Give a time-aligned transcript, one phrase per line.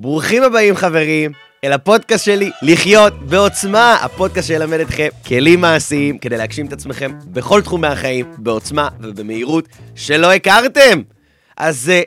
[0.00, 1.32] ברוכים הבאים חברים
[1.64, 7.62] אל הפודקאסט שלי לחיות בעוצמה, הפודקאסט שילמד אתכם כלים מעשיים כדי להגשים את עצמכם בכל
[7.62, 11.02] תחומי החיים בעוצמה ובמהירות שלא הכרתם.
[11.56, 12.02] אז אה,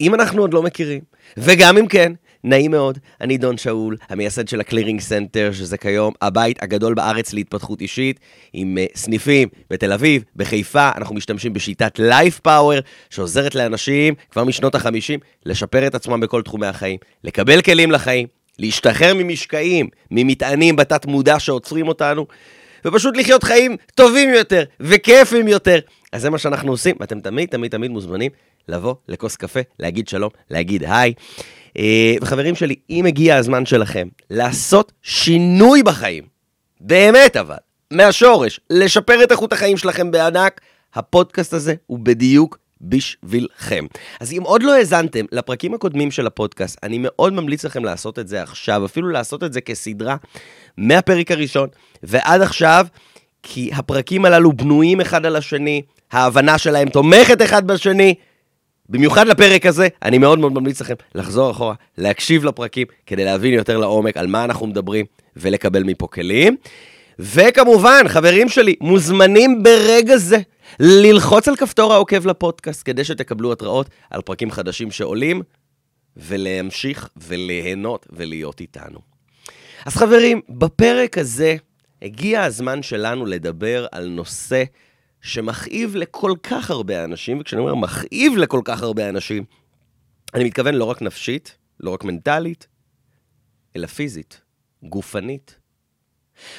[0.00, 1.00] אם אנחנו עוד לא מכירים,
[1.36, 2.12] וגם אם כן,
[2.44, 7.32] נעים מאוד, אני דון שאול, המייסד של ה Clearing Center, שזה כיום הבית הגדול בארץ
[7.32, 8.20] להתפתחות אישית,
[8.52, 12.78] עם uh, סניפים בתל אביב, בחיפה, אנחנו משתמשים בשיטת Life Power,
[13.10, 18.26] שעוזרת לאנשים כבר משנות ה-50 לשפר את עצמם בכל תחומי החיים, לקבל כלים לחיים,
[18.58, 22.26] להשתחרר ממשקעים, ממטענים בתת מודע שעוצרים אותנו,
[22.84, 25.78] ופשוט לחיות חיים טובים יותר וכיפים יותר.
[26.12, 28.30] אז זה מה שאנחנו עושים, ואתם תמיד תמיד תמיד מוזמנים
[28.68, 31.14] לבוא לכוס קפה, להגיד שלום, להגיד היי.
[31.78, 36.24] אה, וחברים שלי, אם הגיע הזמן שלכם לעשות שינוי בחיים,
[36.80, 37.56] באמת אבל,
[37.90, 40.60] מהשורש, לשפר את איכות החיים שלכם בענק,
[40.94, 43.86] הפודקאסט הזה הוא בדיוק בשבילכם.
[44.20, 48.28] אז אם עוד לא האזנתם לפרקים הקודמים של הפודקאסט, אני מאוד ממליץ לכם לעשות את
[48.28, 50.16] זה עכשיו, אפילו לעשות את זה כסדרה
[50.76, 51.68] מהפרק הראשון
[52.02, 52.86] ועד עכשיו,
[53.42, 58.14] כי הפרקים הללו בנויים אחד על השני, ההבנה שלהם תומכת אחד בשני.
[58.88, 63.78] במיוחד לפרק הזה, אני מאוד מאוד ממליץ לכם לחזור אחורה, להקשיב לפרקים, כדי להבין יותר
[63.78, 66.56] לעומק על מה אנחנו מדברים ולקבל מפה כלים.
[67.18, 70.38] וכמובן, חברים שלי, מוזמנים ברגע זה
[70.80, 75.42] ללחוץ על כפתור העוקב לפודקאסט, כדי שתקבלו התראות על פרקים חדשים שעולים,
[76.16, 78.98] ולהמשיך וליהנות ולהיות איתנו.
[79.86, 81.56] אז חברים, בפרק הזה
[82.02, 84.62] הגיע הזמן שלנו לדבר על נושא
[85.22, 89.44] שמכאיב לכל כך הרבה אנשים, וכשאני אומר מכאיב לכל כך הרבה אנשים,
[90.34, 92.66] אני מתכוון לא רק נפשית, לא רק מנטלית,
[93.76, 94.40] אלא פיזית,
[94.82, 95.58] גופנית.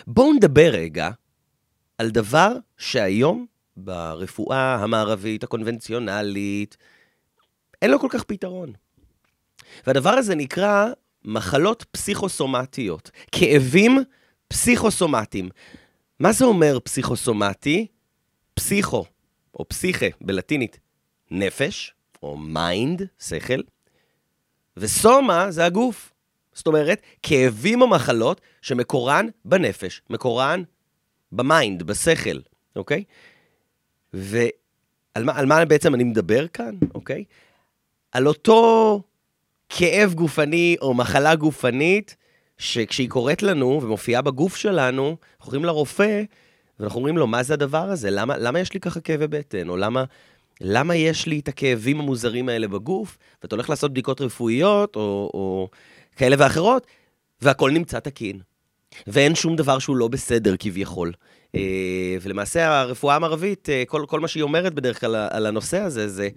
[0.08, 1.10] בואו נדבר רגע
[1.98, 3.46] על דבר שהיום
[3.78, 6.78] ברפואה המערבית, הקונבנציונלית,
[7.82, 8.74] אין לו כל כך פתרון.
[9.88, 10.86] והדבר הזה נקרא
[11.26, 14.00] מחלות פסיכוסומטיות, כאבים
[14.48, 15.50] פסיכוסומטיים.
[16.20, 17.88] מה זה אומר פסיכוסומטי?
[18.54, 19.06] פסיכו,
[19.60, 20.80] או פסיכה בלטינית,
[21.32, 21.94] נפש,
[22.24, 23.62] או mind, שכל,
[24.78, 26.14] וסומה זה הגוף.
[26.54, 30.64] זאת אומרת, כאבים או מחלות שמקורן בנפש, מקורן
[31.32, 32.40] ב mind, בשכל,
[32.76, 33.04] אוקיי?
[34.14, 37.24] ועל מה, מה בעצם אני מדבר כאן, אוקיי?
[38.12, 39.02] על אותו
[39.70, 42.16] כאב גופני או מחלה גופנית,
[42.58, 46.24] שכשהיא קורית לנו ומופיעה בגוף שלנו, אנחנו הולכים לרופא,
[46.84, 48.12] ואנחנו אומרים לו, מה זה הדבר הזה?
[48.12, 49.70] למה, למה יש לי ככה כאבי בטן?
[49.70, 50.04] או למה,
[50.62, 53.18] למה יש לי את הכאבים המוזרים האלה בגוף?
[53.42, 55.70] ואתה הולך לעשות בדיקות רפואיות, או, או
[56.16, 56.88] כאלה ואחרות,
[57.42, 58.40] והכל נמצא תקין.
[59.08, 61.12] ואין שום דבר שהוא לא בסדר כביכול.
[61.56, 66.08] אה, ולמעשה הרפואה המערבית, אה, כל, כל מה שהיא אומרת בדרך כלל על הנושא הזה,
[66.08, 66.30] זה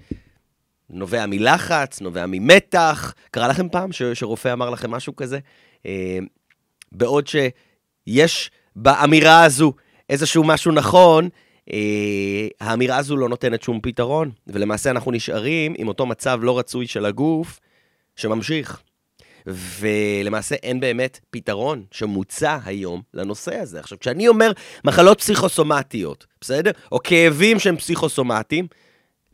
[0.91, 3.15] נובע מלחץ, נובע ממתח.
[3.31, 5.39] קרה לכם פעם ש, שרופא אמר לכם משהו כזה?
[5.87, 6.19] אה,
[6.93, 9.73] בעוד שיש באמירה הזו
[10.11, 11.29] איזשהו משהו נכון,
[11.73, 16.87] אה, האמירה הזו לא נותנת שום פתרון, ולמעשה אנחנו נשארים עם אותו מצב לא רצוי
[16.87, 17.61] של הגוף
[18.17, 18.83] שממשיך.
[19.47, 23.81] ולמעשה אין באמת פתרון שמוצע היום לנושא הזה.
[23.81, 24.53] עכשיו, כשאני אומר
[24.85, 26.71] מחלות פסיכוסומטיות, בסדר?
[26.93, 28.67] או כאבים שהם פסיכוסומטיים,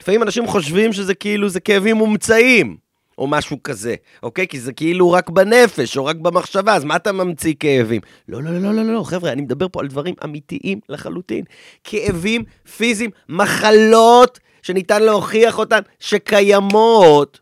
[0.00, 2.76] לפעמים אנשים חושבים שזה כאילו, זה כאבים מומצאים.
[3.18, 4.48] או משהו כזה, אוקיי?
[4.48, 8.00] כי זה כאילו רק בנפש, או רק במחשבה, אז מה אתה ממציא כאבים?
[8.28, 11.44] לא, לא, לא, לא, לא, לא, חבר'ה, אני מדבר פה על דברים אמיתיים לחלוטין.
[11.84, 12.44] כאבים
[12.76, 17.40] פיזיים, מחלות שניתן להוכיח אותן, שקיימות,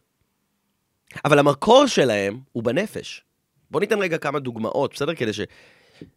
[1.25, 3.25] אבל המקור שלהם הוא בנפש.
[3.71, 5.15] בואו ניתן רגע כמה דוגמאות, בסדר?
[5.15, 5.41] כדי ש...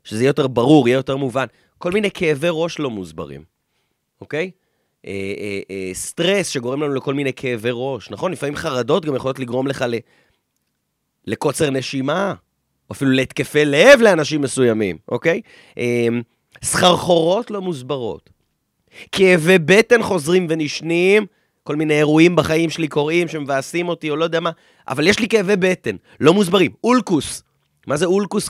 [0.03, 1.45] שזה יהיה יותר ברור, יהיה יותר מובן.
[1.77, 3.43] כל מיני כאבי ראש לא מוסברים,
[4.21, 4.51] אוקיי?
[5.07, 8.31] אה, אה, אה, סטרס שגורם לנו לכל מיני כאבי ראש, נכון?
[8.31, 9.95] לפעמים חרדות גם יכולות לגרום לך ל...
[11.27, 12.33] לקוצר נשימה,
[12.89, 15.41] או אפילו להתקפי לב לאנשים מסוימים, אוקיי?
[15.77, 16.07] אה,
[16.63, 18.29] סחרחורות לא מוסברות.
[19.11, 21.25] כאבי בטן חוזרים ונשנים,
[21.63, 24.51] כל מיני אירועים בחיים שלי קורים שמבאסים אותי או לא יודע מה,
[24.87, 26.71] אבל יש לי כאבי בטן, לא מוסברים.
[26.83, 27.43] אולקוס,
[27.87, 28.49] מה זה אולקוס?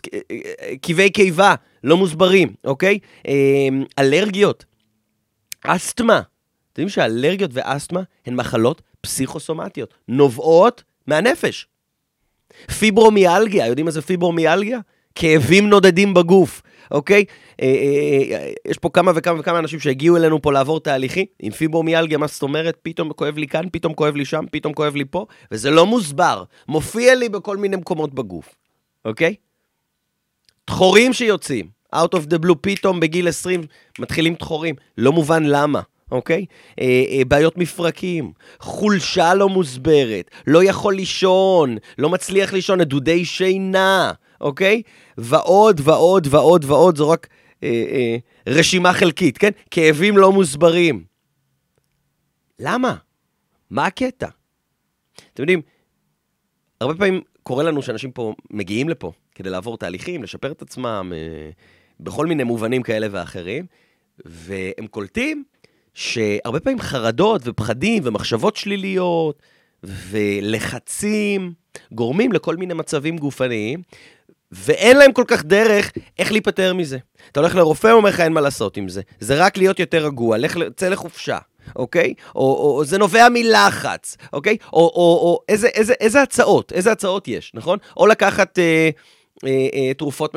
[0.82, 3.00] כאבי קיבה, לא מוסברים, אוקיי?
[4.00, 4.66] אלרגיות,
[5.64, 6.22] אסתמה,
[6.74, 11.68] אתם יודעים שאלרגיות ואסתמה הן מחלות פסיכוסומטיות, נובעות מהנפש.
[12.80, 14.80] פיברומיאלגיה, יודעים מה זה פיברומיאלגיה?
[15.16, 16.62] כאבים נודדים בגוף,
[16.92, 17.26] אוקיי?
[17.62, 21.52] אה, אה, אה, יש פה כמה וכמה וכמה אנשים שהגיעו אלינו פה לעבור תהליכים עם
[21.52, 22.78] פיברומיאלגיה, מה זאת אומרת?
[22.82, 26.44] פתאום כואב לי כאן, פתאום כואב לי שם, פתאום כואב לי פה, וזה לא מוסבר.
[26.68, 28.56] מופיע לי בכל מיני מקומות בגוף,
[29.06, 29.36] אוקיי?
[30.68, 33.62] דחורים שיוצאים, out of the blue, פתאום בגיל 20
[34.00, 35.82] מתחילים דחורים, לא מובן למה.
[36.14, 36.46] אוקיי?
[36.80, 44.12] אה, אה, בעיות מפרקים, חולשה לא מוסברת, לא יכול לישון, לא מצליח לישון, נדודי שינה,
[44.42, 44.82] אוקיי?
[45.18, 47.28] ועוד ועוד ועוד ועוד, זו רק
[47.64, 48.18] אה, אה,
[48.48, 49.50] רשימה חלקית, כן?
[49.72, 51.04] כאבים לא מוסברים.
[52.60, 52.96] למה?
[53.70, 54.28] מה הקטע?
[55.34, 55.62] אתם יודעים,
[56.82, 61.50] הרבה פעמים קורה לנו שאנשים פה מגיעים לפה כדי לעבור תהליכים, לשפר את עצמם, אה,
[62.00, 63.66] בכל מיני מובנים כאלה ואחרים,
[64.26, 65.44] והם קולטים
[65.94, 69.42] שהרבה פעמים חרדות ופחדים ומחשבות שליליות
[69.84, 71.54] ולחצים
[71.92, 73.82] גורמים לכל מיני מצבים גופניים,
[74.52, 76.98] ואין להם כל כך דרך איך להיפטר מזה.
[77.32, 79.02] אתה הולך לרופא, הוא אומר לך, אין מה לעשות עם זה.
[79.20, 81.38] זה רק להיות יותר רגוע, לך, צא לחופשה.
[81.76, 82.14] אוקיי?
[82.36, 84.58] או, או, או זה נובע מלחץ, אוקיי?
[84.74, 87.78] או, או, או איזה, איזה, איזה הצעות, איזה הצעות יש, נכון?
[87.98, 88.90] או לקחת אה,
[89.46, 90.36] אה, אה, תרופות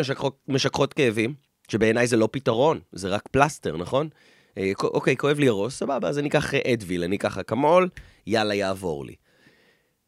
[0.48, 1.34] משככות כאבים,
[1.68, 4.08] שבעיניי זה לא פתרון, זה רק פלסטר, נכון?
[4.58, 7.88] אה, אוקיי, כואב לי הראש, סבבה, אז אני אקח אדוויל, אני אקח אקמול,
[8.26, 9.14] יאללה, יעבור לי.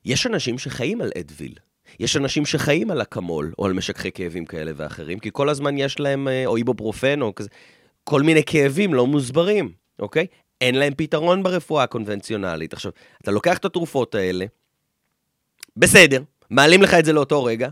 [0.05, 1.55] יש אנשים שחיים על אדוויל.
[2.01, 6.01] יש אנשים שחיים על אקמול, או על משככי כאבים כאלה ואחרים, כי כל הזמן יש
[6.01, 7.49] להם, אה, או איבופרופן, או כזה,
[8.05, 10.27] כל מיני כאבים לא מוסברים, אוקיי?
[10.61, 12.73] אין להם פתרון ברפואה הקונבנציונלית.
[12.73, 12.93] עכשיו,
[13.23, 14.47] אתה לוקח את התרופות האלה,
[15.77, 17.69] בסדר, מעלים לך את זה לאותו רגע,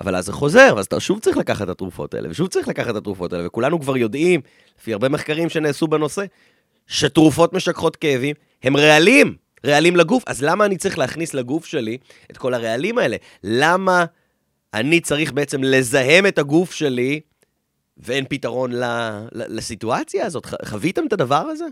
[0.00, 2.90] אבל אז זה חוזר, ואז אתה שוב צריך לקחת את התרופות האלה, ושוב צריך לקחת
[2.90, 4.40] את התרופות האלה, וכולנו כבר יודעים,
[4.80, 6.24] לפי הרבה מחקרים שנעשו בנושא,
[6.86, 9.34] שתרופות משככות כאבים הם רעלים,
[9.66, 10.22] רעלים לגוף.
[10.26, 11.98] אז למה אני צריך להכניס לגוף שלי
[12.30, 13.16] את כל הרעלים האלה?
[13.44, 14.04] למה
[14.74, 17.20] אני צריך בעצם לזהם את הגוף שלי
[17.96, 18.84] ואין פתרון ל,
[19.32, 20.46] ל, לסיטואציה הזאת?
[20.64, 21.64] חוויתם את הדבר הזה?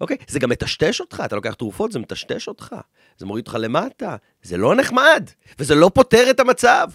[0.00, 0.16] אוקיי?
[0.28, 2.74] זה גם מטשטש אותך, אתה לוקח תרופות, זה מטשטש אותך.
[3.18, 4.16] זה מוריד אותך למטה.
[4.42, 6.88] זה לא נחמד, וזה לא פותר את המצב.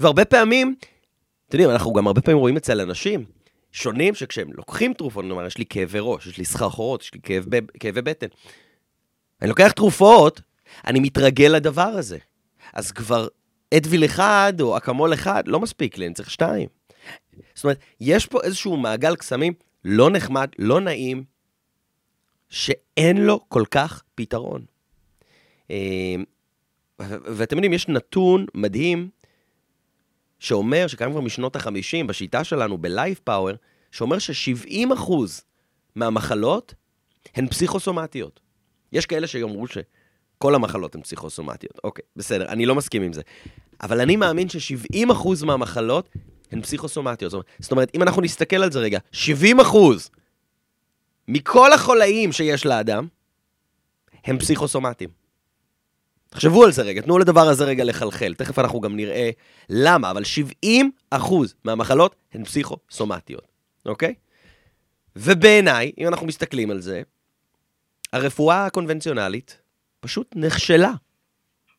[0.00, 0.74] והרבה פעמים,
[1.48, 3.24] אתם יודעים, אנחנו גם הרבה פעמים רואים אצל אנשים
[3.72, 7.44] שונים, שכשהם לוקחים תרופות, נאמר, יש לי כאבי ראש, יש לי סחרחורות, יש לי כאב,
[7.80, 8.26] כאבי בטן.
[9.42, 10.40] אני לוקח תרופות,
[10.86, 12.18] אני מתרגל לדבר הזה.
[12.72, 13.28] אז כבר
[13.74, 16.68] אדוויל אחד או אקמול אחד, לא מספיק לי, אני צריך שתיים.
[17.54, 19.52] זאת אומרת, יש פה איזשהו מעגל קסמים
[19.84, 21.24] לא נחמד, לא נעים,
[22.48, 24.64] שאין לו כל כך פתרון.
[25.70, 26.14] אה,
[26.98, 29.08] ואתם יודעים, יש נתון מדהים
[30.44, 33.56] שאומר, שקיים כבר משנות ה-50, בשיטה שלנו, ב-Life Power,
[33.90, 35.12] שאומר ש-70%
[35.94, 36.74] מהמחלות
[37.34, 38.40] הן פסיכוסומטיות.
[38.92, 41.80] יש כאלה שיאמרו שכל המחלות הן פסיכוסומטיות.
[41.84, 43.22] אוקיי, בסדר, אני לא מסכים עם זה.
[43.82, 46.08] אבל אני מאמין ש-70% מהמחלות
[46.52, 47.32] הן פסיכוסומטיות.
[47.58, 49.16] זאת אומרת, אם אנחנו נסתכל על זה רגע, 70%
[51.28, 53.06] מכל החולאים שיש לאדם,
[54.24, 55.23] הם פסיכוסומטיים.
[56.34, 59.30] תחשבו על זה רגע, תנו לדבר הזה רגע לחלחל, תכף אנחנו גם נראה
[59.68, 60.90] למה, אבל 70
[61.64, 63.48] מהמחלות הן פסיכוסומטיות,
[63.86, 64.14] אוקיי?
[65.16, 67.02] ובעיניי, אם אנחנו מסתכלים על זה,
[68.12, 69.58] הרפואה הקונבנציונלית
[70.00, 70.92] פשוט נכשלה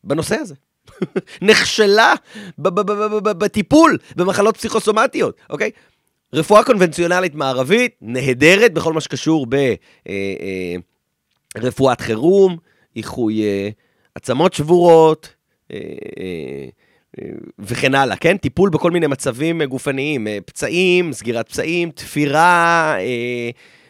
[0.04, 0.56] בנושא הזה.
[1.50, 2.14] נכשלה
[2.58, 5.72] בטיפול במחלות פסיכוסומטיות, אוקיי?
[6.34, 9.48] רפואה קונבנציונלית מערבית נהדרת בכל מה שקשור
[11.56, 12.58] ברפואת אה, אה, חירום,
[12.96, 13.70] איחוי אה,
[14.16, 15.34] עצמות שבורות,
[17.60, 18.38] וכן הלאה, כן?
[18.38, 22.96] טיפול בכל מיני מצבים גופניים, פצעים, סגירת פצעים, תפירה,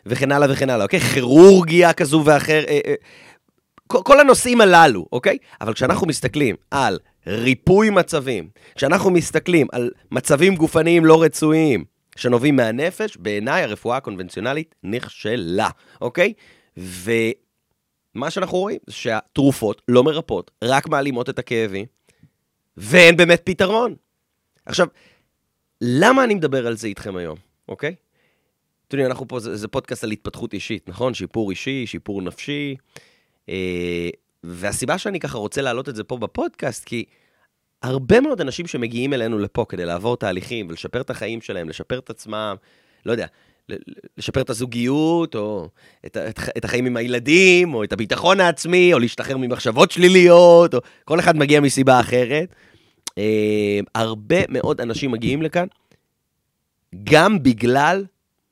[0.06, 1.00] וכן הלאה וכן הלאה, אוקיי?
[1.00, 2.64] כירורגיה כזו ואחר,
[3.88, 5.38] כל הנושאים הללו, אוקיי?
[5.62, 11.84] אבל כשאנחנו מסתכלים על ריפוי מצבים, כשאנחנו מסתכלים על מצבים גופניים לא רצויים,
[12.16, 15.70] שנובעים מהנפש, בעיניי הרפואה הקונבנציונלית נכשלה,
[16.02, 16.34] אוקיי?
[18.16, 21.86] ומה שאנחנו רואים זה שהתרופות לא מרפאות, רק מעלימות את הכאבים,
[22.78, 23.96] ואין באמת פתרון.
[24.66, 24.88] עכשיו,
[25.82, 27.38] למה אני מדבר על זה איתכם היום,
[27.70, 27.96] אוקיי?
[28.88, 31.14] אתם יודעים, אנחנו פה, זה, זה פודקאסט על התפתחות אישית, נכון?
[31.14, 32.76] שיפור אישי, שיפור נפשי.
[33.50, 34.10] אה,
[34.44, 37.06] והסיבה שאני ככה רוצה להעלות את זה פה בפודקאסט, כי
[37.82, 42.10] הרבה מאוד אנשים שמגיעים אלינו לפה כדי לעבור תהליכים ולשפר את החיים שלהם, לשפר את
[42.10, 42.56] עצמם,
[43.06, 43.28] לא יודע,
[44.18, 45.70] לשפר את הזוגיות, או
[46.06, 50.80] את, את, את החיים עם הילדים, או את הביטחון העצמי, או להשתחרר ממחשבות שליליות, או
[51.06, 52.56] כל אחד מגיע מסיבה אחרת.
[53.18, 55.68] אה, הרבה מאוד אנשים מגיעים לכאן,
[57.04, 58.06] גם בגלל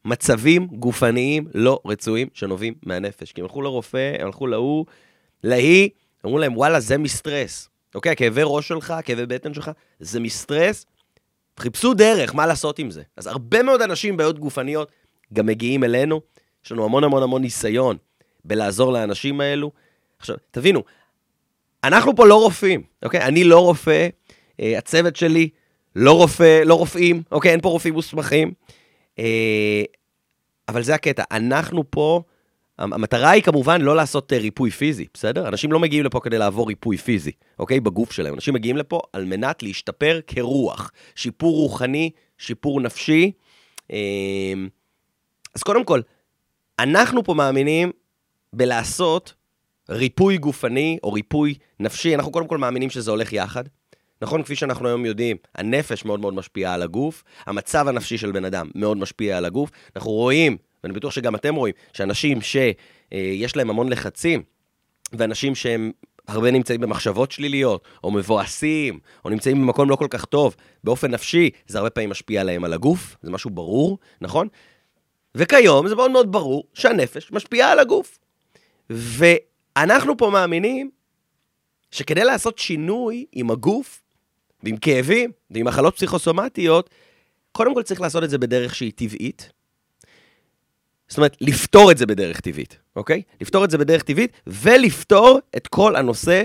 [0.05, 3.31] מצבים גופניים לא רצויים שנובעים מהנפש.
[3.31, 4.85] כי הם הלכו לרופא, הם הלכו להוא,
[5.43, 5.89] להיא,
[6.25, 7.69] אמרו להם, וואלה, זה מסטרס.
[7.95, 10.85] אוקיי, כאבי ראש שלך, כאבי בטן שלך, זה מסטרס.
[11.59, 13.03] חיפשו דרך, מה לעשות עם זה.
[13.17, 14.91] אז הרבה מאוד אנשים עם בעיות גופניות
[15.33, 16.21] גם מגיעים אלינו.
[16.65, 17.97] יש לנו המון המון המון ניסיון
[18.45, 19.71] בלעזור לאנשים האלו.
[20.19, 20.83] עכשיו, תבינו,
[21.83, 23.21] אנחנו פה לא רופאים, אוקיי?
[23.21, 24.07] אני לא רופא,
[24.59, 25.49] אה, הצוות שלי
[25.95, 27.51] לא רופא, לא רופאים, אוקיי?
[27.51, 28.53] אין פה רופאים מוסמכים.
[29.19, 29.83] אה,
[30.69, 32.21] אבל זה הקטע, אנחנו פה
[32.79, 35.47] המטרה היא כמובן לא לעשות אה, ריפוי פיזי, בסדר?
[35.47, 37.79] אנשים לא מגיעים לפה כדי לעבור ריפוי פיזי, אוקיי?
[37.79, 38.33] בגוף שלהם.
[38.33, 40.91] אנשים מגיעים לפה על מנת להשתפר כרוח.
[41.15, 43.31] שיפור רוחני, שיפור נפשי.
[43.89, 44.69] אמ,
[45.55, 46.01] אז קודם כל,
[46.79, 47.91] אנחנו פה מאמינים
[48.53, 49.33] בלעשות
[49.89, 52.15] ריפוי גופני או ריפוי נפשי.
[52.15, 53.63] אנחנו קודם כל מאמינים שזה הולך יחד.
[54.21, 58.45] נכון, כפי שאנחנו היום יודעים, הנפש מאוד מאוד משפיעה על הגוף, המצב הנפשי של בן
[58.45, 59.69] אדם מאוד משפיע על הגוף.
[59.95, 64.43] אנחנו רואים ואני בטוח שגם אתם רואים, שאנשים שיש להם המון לחצים,
[65.13, 65.91] ואנשים שהם
[66.27, 71.49] הרבה נמצאים במחשבות שליליות, או מבואסים, או נמצאים במקום לא כל כך טוב, באופן נפשי,
[71.67, 74.47] זה הרבה פעמים משפיע עליהם על הגוף, זה משהו ברור, נכון?
[75.35, 78.19] וכיום זה מאוד מאוד ברור שהנפש משפיעה על הגוף.
[78.89, 80.89] ואנחנו פה מאמינים
[81.91, 84.01] שכדי לעשות שינוי עם הגוף,
[84.63, 86.89] ועם כאבים, ועם מחלות פסיכוסומטיות,
[87.51, 89.51] קודם כל צריך לעשות את זה בדרך שהיא טבעית,
[91.07, 93.21] זאת אומרת, לפתור את זה בדרך טבעית, אוקיי?
[93.41, 96.43] לפתור את זה בדרך טבעית, ולפתור את כל הנושא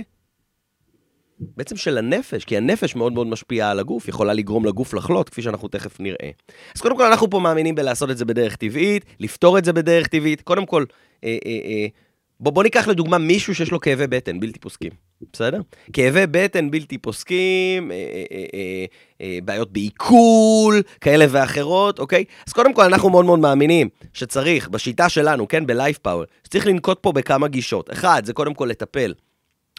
[1.41, 5.43] בעצם של הנפש, כי הנפש מאוד מאוד משפיעה על הגוף, יכולה לגרום לגוף לחלות, כפי
[5.43, 6.31] שאנחנו תכף נראה.
[6.77, 10.07] אז קודם כל, אנחנו פה מאמינים בלעשות את זה בדרך טבעית, לפתור את זה בדרך
[10.07, 10.41] טבעית.
[10.41, 10.85] קודם כל,
[11.25, 11.87] אה, אה, אה,
[12.41, 14.91] בוא, בוא ניקח לדוגמה מישהו שיש לו כאבי בטן בלתי פוסקים,
[15.33, 15.61] בסדר?
[15.93, 18.85] כאבי בטן בלתי פוסקים, אה, אה, אה, אה,
[19.21, 22.25] אה, בעיות בעיכול, כאלה ואחרות, אוקיי?
[22.47, 26.99] אז קודם כל, אנחנו מאוד מאוד מאמינים שצריך, בשיטה שלנו, כן, בלייף פאוור, שצריך לנקוט
[27.01, 27.93] פה בכמה גישות.
[27.93, 29.15] אחד, זה קודם כל לטפל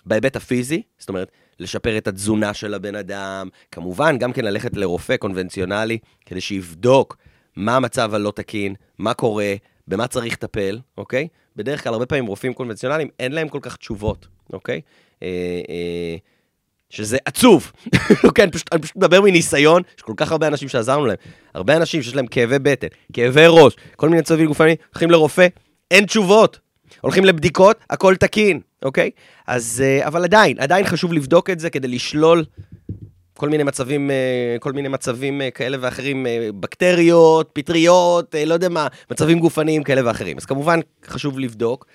[0.06, 5.18] בהיבט הפיזי, זאת אומרת, לשפר את התזונה של הבן אדם, כמובן, גם כן ללכת לרופא
[5.18, 7.18] קונבנציונלי, כדי שיבדוק
[7.56, 9.54] מה המצב הלא תקין, מה קורה,
[9.88, 11.28] במה צריך לטפל, אוקיי?
[11.56, 14.82] בדרך כלל, הרבה פעמים רופאים קונבנציונליים, אין להם כל כך תשובות, אוקיי?
[15.24, 15.28] אה,
[15.70, 16.16] אה,
[16.90, 17.72] שזה עצוב,
[18.28, 18.44] אוקיי?
[18.44, 21.18] אני פשוט, אני פשוט מדבר מניסיון, יש כל כך הרבה אנשים שעזרנו להם.
[21.54, 25.48] הרבה אנשים שיש להם כאבי בטן, כאבי ראש, כל מיני צווים גופניים, הולכים לרופא,
[25.92, 26.60] אין תשובות.
[27.02, 29.12] הולכים לבדיקות, הכל תקין, אוקיי?
[29.48, 32.46] אז, אה, אבל עדיין, עדיין חשוב לבדוק את זה כדי לשלול
[33.38, 36.26] כל מיני מצבים, אה, כל מיני מצבים אה, כאלה ואחרים,
[36.60, 40.38] בקטריות, פטריות, לא יודע מה, מצבים גופניים כאלה ואחרים.
[40.38, 41.86] אז כמובן, חשוב לבדוק.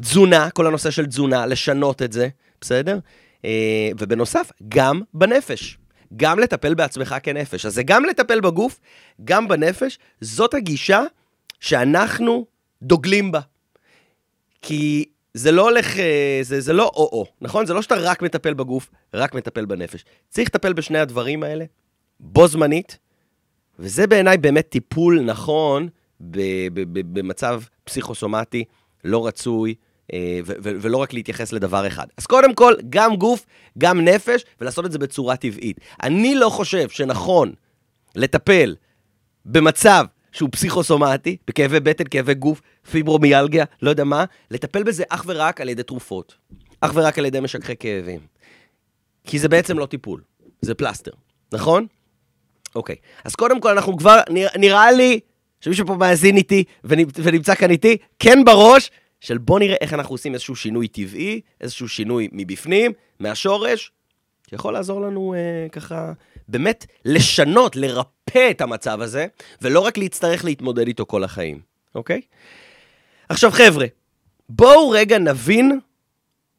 [0.00, 2.28] תזונה, כל הנושא של תזונה, לשנות את זה,
[2.60, 2.98] בסדר?
[3.98, 5.78] ובנוסף, גם בנפש.
[6.16, 7.66] גם לטפל בעצמך כנפש.
[7.66, 8.80] אז זה גם לטפל בגוף,
[9.24, 9.98] גם בנפש.
[10.20, 11.02] זאת הגישה
[11.60, 12.46] שאנחנו
[12.82, 13.40] דוגלים בה.
[14.66, 15.04] כי
[15.34, 17.66] זה לא הולך, אה, זה, זה לא או-או, נכון?
[17.66, 20.04] זה לא שאתה רק מטפל בגוף, רק מטפל בנפש.
[20.28, 21.64] צריך לטפל בשני הדברים האלה,
[22.20, 22.98] בו זמנית,
[23.78, 25.88] וזה בעיניי באמת טיפול נכון
[26.20, 28.64] במצב פסיכוסומטי
[29.04, 29.74] לא רצוי,
[30.12, 32.06] אה, ולא רק להתייחס לדבר אחד.
[32.16, 33.46] אז קודם כל, גם גוף,
[33.78, 35.80] גם נפש, ולעשות את זה בצורה טבעית.
[36.02, 37.52] אני לא חושב שנכון
[38.14, 38.76] לטפל
[39.44, 40.04] במצב
[40.34, 42.60] שהוא פסיכוסומטי, בכאבי בטן, כאבי גוף,
[42.90, 46.34] פיברומיאלגיה, לא יודע מה, לטפל בזה אך ורק על ידי תרופות.
[46.80, 48.20] אך ורק על ידי משככי כאבים.
[49.26, 50.22] כי זה בעצם לא טיפול,
[50.60, 51.10] זה פלסטר,
[51.52, 51.86] נכון?
[52.74, 52.96] אוקיי.
[53.24, 55.20] אז קודם כל, אנחנו כבר, נרא, נראה לי
[55.60, 60.34] שמישהו פה מאזין איתי ונמצא כאן איתי, כן בראש, של בוא נראה איך אנחנו עושים
[60.34, 63.92] איזשהו שינוי טבעי, איזשהו שינוי מבפנים, מהשורש,
[64.50, 66.12] שיכול לעזור לנו אה, ככה
[66.48, 69.26] באמת לשנות, לרפא את המצב הזה,
[69.62, 71.60] ולא רק להצטרך להתמודד איתו כל החיים,
[71.94, 72.20] אוקיי?
[73.28, 73.86] עכשיו חבר'ה,
[74.48, 75.80] בואו רגע נבין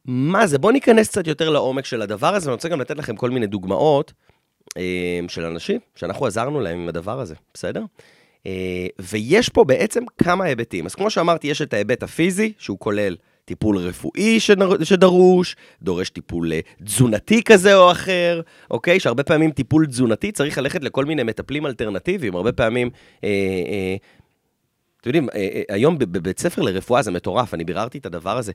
[0.04, 0.58] מה זה.
[0.58, 3.46] בואו ניכנס קצת יותר לעומק של הדבר הזה, ואני רוצה גם לתת לכם כל מיני
[3.46, 4.12] דוגמאות
[4.76, 7.84] אה, של אנשים שאנחנו עזרנו להם עם הדבר הזה, בסדר?
[8.46, 10.86] אה, ויש פה בעצם כמה היבטים.
[10.86, 13.16] אז כמו שאמרתי, יש את ההיבט הפיזי, שהוא כולל
[13.46, 14.40] טיפול רפואי
[14.82, 19.00] שדרוש, דורש טיפול אה, תזונתי כזה או אחר, אוקיי?
[19.00, 22.90] שהרבה פעמים טיפול תזונתי צריך ללכת לכל מיני מטפלים אלטרנטיביים, הרבה פעמים...
[23.24, 23.96] אה, אה,
[25.00, 28.52] אתם יודעים, אה, אה, היום בבית ספר לרפואה זה מטורף, אני ביררתי את הדבר הזה.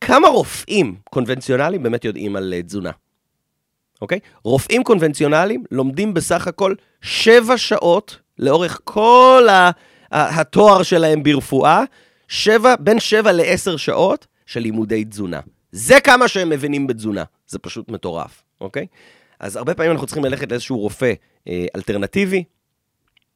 [0.00, 2.90] כמה רופאים קונבנציונליים באמת יודעים על תזונה?
[4.00, 4.18] אוקיי?
[4.44, 9.46] רופאים קונבנציונליים לומדים בסך הכל שבע שעות לאורך כל
[10.12, 11.82] התואר שלהם ברפואה,
[12.28, 15.40] שבע, בין שבע לעשר שעות של לימודי תזונה.
[15.72, 17.24] זה כמה שהם מבינים בתזונה.
[17.46, 18.86] זה פשוט מטורף, אוקיי?
[19.40, 21.12] אז הרבה פעמים אנחנו צריכים ללכת לאיזשהו רופא
[21.48, 22.44] אה, אלטרנטיבי,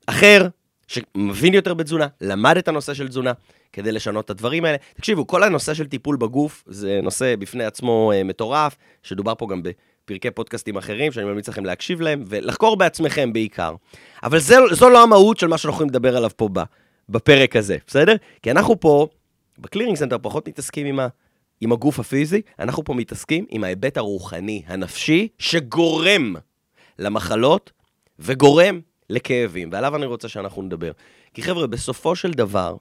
[0.06, 0.48] אחר,
[0.86, 3.32] שמבין יותר בתזונה, למד את הנושא של תזונה,
[3.72, 4.76] כדי לשנות את הדברים האלה.
[4.94, 9.62] תקשיבו, כל הנושא של טיפול בגוף זה נושא בפני עצמו אה, מטורף, שדובר פה גם
[9.62, 13.74] בפרקי פודקאסטים אחרים, שאני ממליץ לכם להקשיב להם, ולחקור בעצמכם בעיקר.
[14.22, 16.48] אבל זה, זו לא המהות של מה שאנחנו יכולים לדבר עליו פה
[17.08, 18.14] בפרק הזה, בסדר?
[18.42, 19.08] כי אנחנו פה
[19.58, 21.08] ב Clearing Center פחות מתעסקים עם, ה,
[21.60, 26.34] עם הגוף הפיזי, אנחנו פה מתעסקים עם ההיבט הרוחני, הנפשי, שגורם
[26.98, 27.72] למחלות
[28.18, 30.92] וגורם לכאבים, ועליו אני רוצה שאנחנו נדבר.
[31.34, 32.76] כי חבר'ה, בסופו של דבר,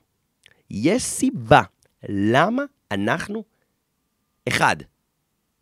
[0.69, 1.61] יש סיבה
[2.09, 3.43] למה אנחנו,
[4.47, 4.75] אחד,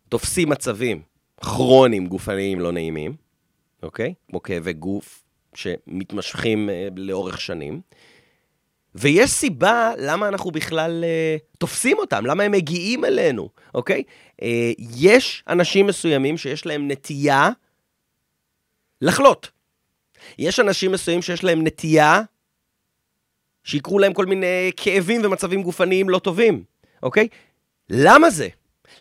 [0.08, 1.02] תופסים מצבים
[1.40, 3.16] כרוניים, גופניים, לא נעימים,
[3.82, 4.14] אוקיי?
[4.28, 7.80] כמו כאבי גוף שמתמשכים אה, לאורך שנים.
[8.94, 14.02] ויש סיבה למה אנחנו בכלל אה, תופסים אותם, למה הם מגיעים אלינו, אוקיי?
[14.42, 17.50] אה, יש אנשים מסוימים שיש להם נטייה
[19.00, 19.50] לחלות.
[20.38, 22.22] יש אנשים מסוימים שיש להם נטייה
[23.64, 26.64] שיקרו להם כל מיני כאבים ומצבים גופניים לא טובים,
[27.02, 27.28] אוקיי?
[27.90, 28.48] למה זה?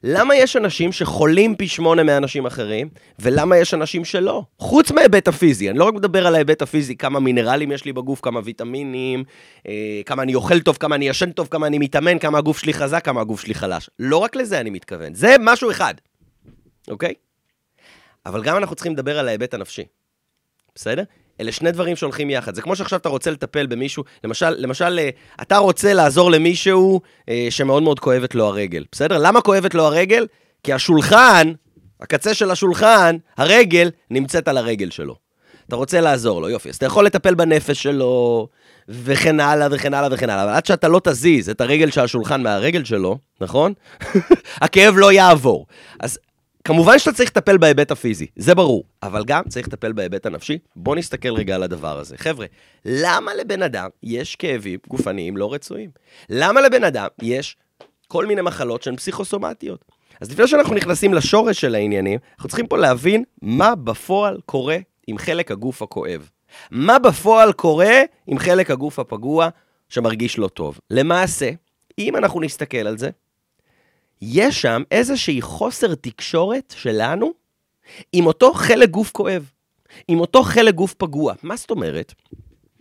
[0.03, 4.43] למה יש אנשים שחולים פי שמונה מאנשים אחרים, ולמה יש אנשים שלא?
[4.59, 8.19] חוץ מההיבט הפיזי, אני לא רק מדבר על ההיבט הפיזי, כמה מינרלים יש לי בגוף,
[8.21, 9.23] כמה ויטמינים,
[9.67, 12.73] אה, כמה אני אוכל טוב, כמה אני ישן טוב, כמה אני מתאמן, כמה הגוף שלי
[12.73, 13.89] חזק, כמה הגוף שלי חלש.
[13.99, 15.93] לא רק לזה אני מתכוון, זה משהו אחד,
[16.87, 17.13] אוקיי?
[18.25, 19.83] אבל גם אנחנו צריכים לדבר על ההיבט הנפשי,
[20.75, 21.03] בסדר?
[21.39, 22.55] אלה שני דברים שהולכים יחד.
[22.55, 25.09] זה כמו שעכשיו אתה רוצה לטפל במישהו, למשל, למשל, אה,
[25.41, 29.17] אתה רוצה לעזור למישהו אה, שמאוד מאוד כואבת לו הרגל, בסדר?
[29.17, 30.27] למה כואבת לו הרגל?
[30.63, 31.51] כי השולחן,
[32.01, 35.15] הקצה של השולחן, הרגל, נמצאת על הרגל שלו.
[35.67, 36.69] אתה רוצה לעזור לו, יופי.
[36.69, 38.47] אז אתה יכול לטפל בנפש שלו,
[38.89, 42.43] וכן הלאה וכן הלאה וכן הלאה, אבל עד שאתה לא תזיז את הרגל של השולחן
[42.43, 43.73] מהרגל שלו, נכון?
[44.61, 45.65] הכאב לא יעבור.
[45.99, 46.19] אז
[46.63, 50.57] כמובן שאתה צריך לטפל בהיבט הפיזי, זה ברור, אבל גם צריך לטפל בהיבט הנפשי.
[50.75, 52.17] בוא נסתכל רגע על הדבר הזה.
[52.17, 52.45] חבר'ה,
[52.85, 55.89] למה לבן אדם יש כאבים גופניים לא רצויים?
[56.29, 57.57] למה לבן אדם יש
[58.07, 59.85] כל מיני מחלות שהן פסיכוסומטיות?
[60.21, 64.77] אז לפני שאנחנו נכנסים לשורש של העניינים, אנחנו צריכים פה להבין מה בפועל קורה
[65.07, 66.29] עם חלק הגוף הכואב.
[66.71, 69.49] מה בפועל קורה עם חלק הגוף הפגוע
[69.89, 70.79] שמרגיש לא טוב.
[70.91, 71.49] למעשה,
[71.99, 73.09] אם אנחנו נסתכל על זה,
[74.25, 77.31] יש שם איזושהי חוסר תקשורת שלנו
[78.13, 79.51] עם אותו חלק גוף כואב,
[80.07, 81.33] עם אותו חלק גוף פגוע.
[81.43, 82.13] מה זאת אומרת?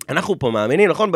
[0.08, 1.12] אנחנו פה מאמינים, נכון?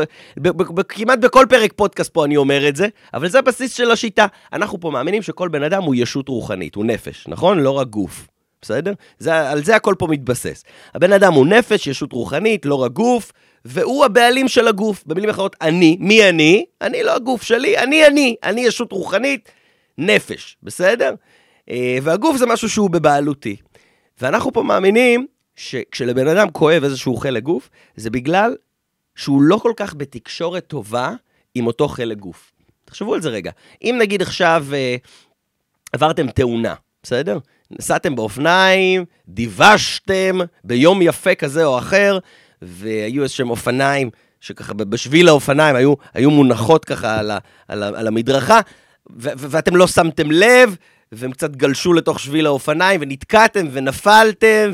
[0.88, 4.26] כמעט בכל פרק פודקאסט פה אני אומר את זה, אבל זה הבסיס של השיטה.
[4.52, 7.58] אנחנו פה מאמינים שכל בן אדם הוא ישות רוחנית, הוא נפש, נכון?
[7.58, 8.26] לא רק גוף.
[8.62, 8.92] בסדר?
[9.18, 10.64] זה, על זה הכל פה מתבסס.
[10.94, 13.32] הבן אדם הוא נפש, ישות רוחנית, לא רק גוף,
[13.64, 15.04] והוא הבעלים של הגוף.
[15.06, 16.64] במילים אחרות, אני, מי אני?
[16.80, 18.36] אני לא הגוף שלי, אני אני.
[18.42, 19.48] אני ישות רוחנית,
[19.98, 21.14] נפש, בסדר?
[21.70, 23.56] אה, והגוף זה משהו שהוא בבעלותי.
[24.20, 28.56] ואנחנו פה מאמינים שכשלבן אדם כואב איזשהו חלק גוף, זה בגלל
[29.14, 31.12] שהוא לא כל כך בתקשורת טובה
[31.54, 32.52] עם אותו חלק גוף.
[32.84, 33.50] תחשבו על זה רגע.
[33.82, 34.96] אם נגיד עכשיו אה,
[35.92, 37.38] עברתם תאונה, בסדר?
[37.70, 42.18] נסעתם באופניים, דיוושתם ביום יפה כזה או אחר,
[42.62, 48.06] והיו איזשהם אופניים שככה בשביל האופניים היו, היו מונחות ככה על, ה, על, ה, על
[48.06, 48.60] המדרכה,
[49.16, 50.76] ואתם לא שמתם לב,
[51.12, 54.70] והם קצת גלשו לתוך שביל האופניים, ונתקעתם ונפלתם,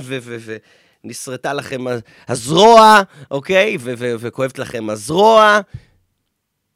[1.05, 1.81] ונסרטה לכם
[2.29, 3.77] הזרוע, אוקיי?
[4.19, 5.61] וכואבת לכם הזרוע.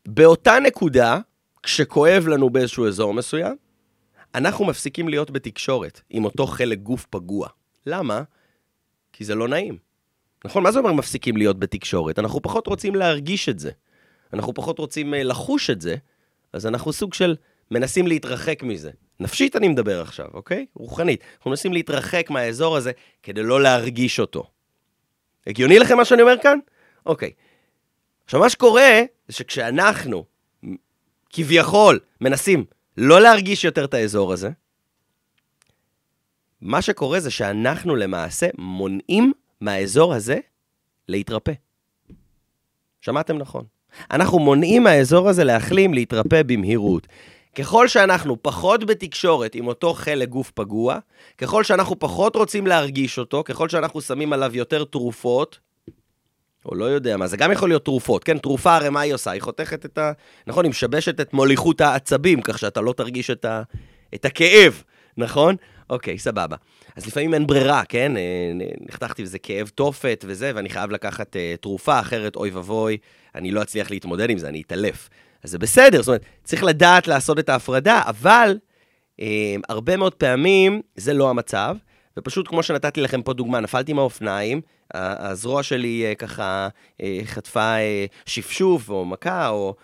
[0.09, 1.19] באותה נקודה,
[1.63, 3.57] כשכואב לנו באיזשהו אזור מסוים,
[4.35, 7.49] אנחנו מפסיקים להיות בתקשורת עם אותו חלק גוף פגוע.
[7.87, 8.23] למה?
[9.13, 9.79] כי זה לא נעים.
[10.45, 10.63] נכון?
[10.63, 12.19] מה זה אומר מפסיקים להיות בתקשורת?
[12.19, 13.71] אנחנו פחות רוצים להרגיש את זה.
[14.33, 15.97] אנחנו פחות רוצים אה, לחוש את זה,
[16.57, 17.37] אז אנחנו סוג של
[17.71, 18.91] מנסים להתרחק מזה.
[19.21, 20.67] נפשית אני מדבר עכשיו, אוקיי?
[20.75, 21.25] רוחנית.
[21.37, 22.93] אנחנו מנסים להתרחק מהאזור הזה
[23.23, 24.51] כדי לא להרגיש אותו.
[25.47, 26.59] הגיוני לכם מה שאני אומר כאן?
[27.07, 27.31] אוקיי.
[28.25, 30.25] עכשיו, מה שקורה זה שכשאנחנו,
[31.31, 32.65] כביכול, מנסים
[32.97, 34.51] לא להרגיש יותר את האזור הזה,
[36.61, 40.39] מה שקורה זה שאנחנו למעשה מונעים מהאזור הזה
[41.09, 41.53] להתרפא.
[43.01, 43.65] שמעתם נכון.
[44.11, 47.07] אנחנו מונעים מהאזור הזה להחלים, להתרפא במהירות.
[47.59, 50.99] ככל שאנחנו פחות בתקשורת עם אותו חלק גוף פגוע,
[51.39, 55.59] ככל שאנחנו פחות רוצים להרגיש אותו, ככל שאנחנו שמים עליו יותר תרופות,
[56.65, 58.39] או לא יודע מה, זה גם יכול להיות תרופות, כן?
[58.39, 59.31] תרופה הרי מה היא עושה?
[59.31, 60.13] היא חותכת את ה...
[60.47, 63.63] נכון, היא משבשת את מוליכות העצבים, כך שאתה לא תרגיש את, ה...
[64.15, 64.83] את הכאב,
[65.17, 65.57] נכון?
[65.91, 66.57] אוקיי, סבבה.
[66.97, 68.17] אז לפעמים אין ברירה, כן?
[68.17, 68.23] אה,
[68.81, 72.97] נחתכתי וזה כאב תופת וזה, ואני חייב לקחת uh, תרופה, אחרת אוי ואבוי,
[73.35, 75.09] אני לא אצליח להתמודד עם זה, אני אתעלף.
[75.43, 78.59] אז זה בסדר, זאת אומרת, צריך לדעת לעשות את ההפרדה, אבל
[79.21, 79.23] uh,
[79.69, 81.77] הרבה מאוד פעמים זה לא המצב,
[82.17, 84.61] ופשוט כמו שנתתי לכם פה דוגמה, נפלתי מהאופניים,
[84.95, 86.69] הזרוע שלי uh, ככה
[86.99, 89.75] uh, חטפה uh, שפשוף או מכה, או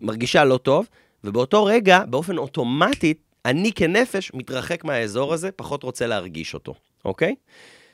[0.00, 0.86] מרגישה לא טוב,
[1.24, 3.14] ובאותו רגע, באופן אוטומטי,
[3.44, 6.74] אני כנפש מתרחק מהאזור הזה, פחות רוצה להרגיש אותו,
[7.04, 7.34] אוקיי?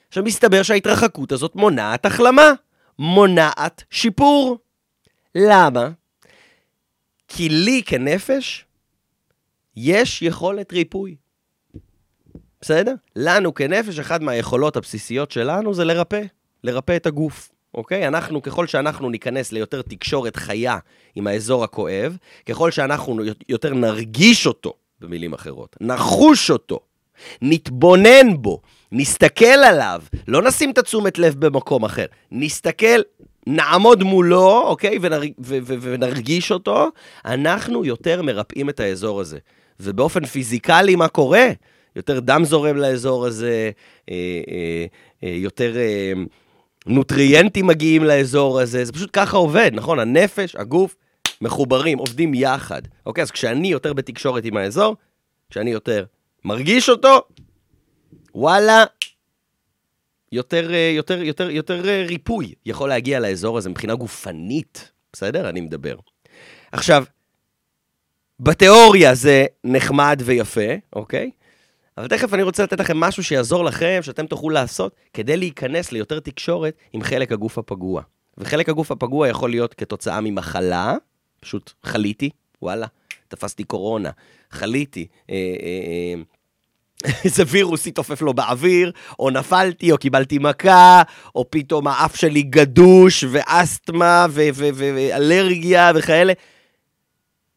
[0.08, 2.52] עכשיו מסתבר שההתרחקות הזאת מונעת החלמה,
[2.98, 4.58] מונעת שיפור.
[5.34, 5.90] למה?
[7.28, 8.64] כי לי כנפש
[9.76, 11.16] יש יכולת ריפוי.
[12.60, 12.94] בסדר?
[13.16, 16.22] לנו כנפש, אחת מהיכולות הבסיסיות שלנו זה לרפא,
[16.64, 18.08] לרפא את הגוף, אוקיי?
[18.08, 20.78] אנחנו, ככל שאנחנו ניכנס ליותר תקשורת חיה
[21.14, 26.80] עם האזור הכואב, ככל שאנחנו יותר נרגיש אותו, במילים אחרות, נחוש אותו,
[27.42, 28.60] נתבונן בו,
[28.92, 33.00] נסתכל עליו, לא נשים את התשומת לב במקום אחר, נסתכל,
[33.46, 34.98] נעמוד מולו, אוקיי?
[35.02, 35.20] ונר...
[35.20, 36.88] ו- ו- ונרגיש אותו,
[37.24, 39.38] אנחנו יותר מרפאים את האזור הזה.
[39.80, 41.46] ובאופן פיזיקלי, מה קורה?
[41.96, 43.70] יותר דם זורם לאזור הזה,
[44.10, 44.14] אה,
[44.48, 44.86] אה,
[45.24, 45.76] אה, יותר
[46.86, 49.98] נוטריאנטים מגיעים לאזור הזה, זה פשוט ככה עובד, נכון?
[49.98, 50.96] הנפש, הגוף,
[51.40, 52.82] מחוברים, עובדים יחד.
[53.06, 54.96] אוקיי, אז כשאני יותר בתקשורת עם האזור,
[55.50, 56.04] כשאני יותר
[56.44, 57.20] מרגיש אותו,
[58.34, 58.84] וואלה,
[60.32, 65.48] יותר, אה, יותר, יותר, יותר אה, ריפוי יכול להגיע לאזור הזה מבחינה גופנית, בסדר?
[65.48, 65.96] אני מדבר.
[66.72, 67.04] עכשיו,
[68.40, 71.30] בתיאוריה זה נחמד ויפה, אוקיי?
[71.98, 76.20] אבל תכף אני רוצה לתת לכם משהו שיעזור לכם, שאתם תוכלו לעשות, כדי להיכנס ליותר
[76.20, 78.02] תקשורת עם חלק הגוף הפגוע.
[78.38, 80.94] וחלק הגוף הפגוע יכול להיות כתוצאה ממחלה,
[81.46, 82.30] פשוט חליתי,
[82.62, 82.86] וואלה,
[83.28, 84.10] תפסתי קורונה,
[84.50, 86.14] חליתי, אה, אה,
[87.06, 91.02] אה, איזה וירוס התעופף לו באוויר, או נפלתי, או קיבלתי מכה,
[91.34, 96.32] או פתאום האף שלי גדוש, ואסתמה, ואלרגיה וכאלה.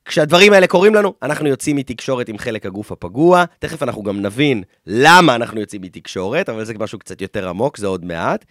[0.06, 3.44] כשהדברים האלה קורים לנו, אנחנו יוצאים מתקשורת עם חלק הגוף הפגוע.
[3.60, 7.88] תכף אנחנו גם נבין למה אנחנו יוצאים מתקשורת, אבל זה משהו קצת יותר עמוק, זה
[7.88, 8.46] עוד מעט.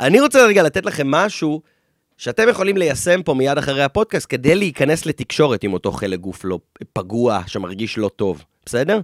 [0.00, 1.62] אני רוצה רגע לתת לכם משהו
[2.18, 6.58] שאתם יכולים ליישם פה מיד אחרי הפודקאסט כדי להיכנס לתקשורת עם אותו חלק גוף לא
[6.92, 9.00] פגוע, שמרגיש לא טוב, בסדר?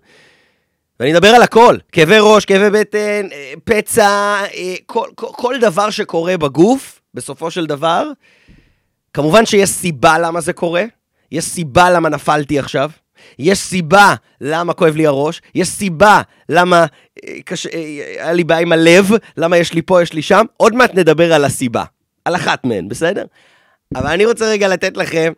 [1.00, 4.06] ואני אדבר על הכל, כאבי ראש, כאבי בטן, אה, פצע,
[4.54, 8.06] אה, כל, כל, כל דבר שקורה בגוף, בסופו של דבר,
[9.14, 10.84] כמובן שיש סיבה למה זה קורה,
[11.32, 12.90] יש סיבה למה נפלתי עכשיו,
[13.38, 16.86] יש סיבה למה כואב לי הראש, יש סיבה למה
[17.24, 17.66] אה, קש...
[17.66, 21.32] היה לי בעיה עם הלב, למה יש לי פה, יש לי שם, עוד מעט נדבר
[21.32, 21.84] על הסיבה,
[22.24, 23.24] על אחת מהן, בסדר?
[23.94, 25.32] אבל אני רוצה רגע לתת לכם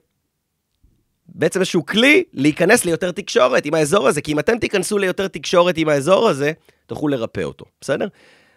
[1.28, 5.78] בעצם איזשהו כלי להיכנס ליותר תקשורת עם האזור הזה, כי אם אתם תיכנסו ליותר תקשורת
[5.78, 6.52] עם האזור הזה,
[6.86, 8.08] תוכלו לרפא אותו, בסדר?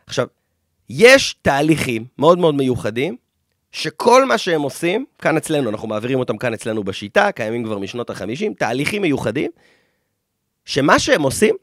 [0.07, 0.27] עכשיו,
[0.89, 3.15] יש תהליכים מאוד מאוד מיוחדים,
[3.71, 8.09] שכל מה שהם עושים, כאן אצלנו, אנחנו מעבירים אותם כאן אצלנו בשיטה, קיימים כבר משנות
[8.09, 9.51] ה-50, תהליכים מיוחדים,
[10.65, 11.55] שמה שהם עושים,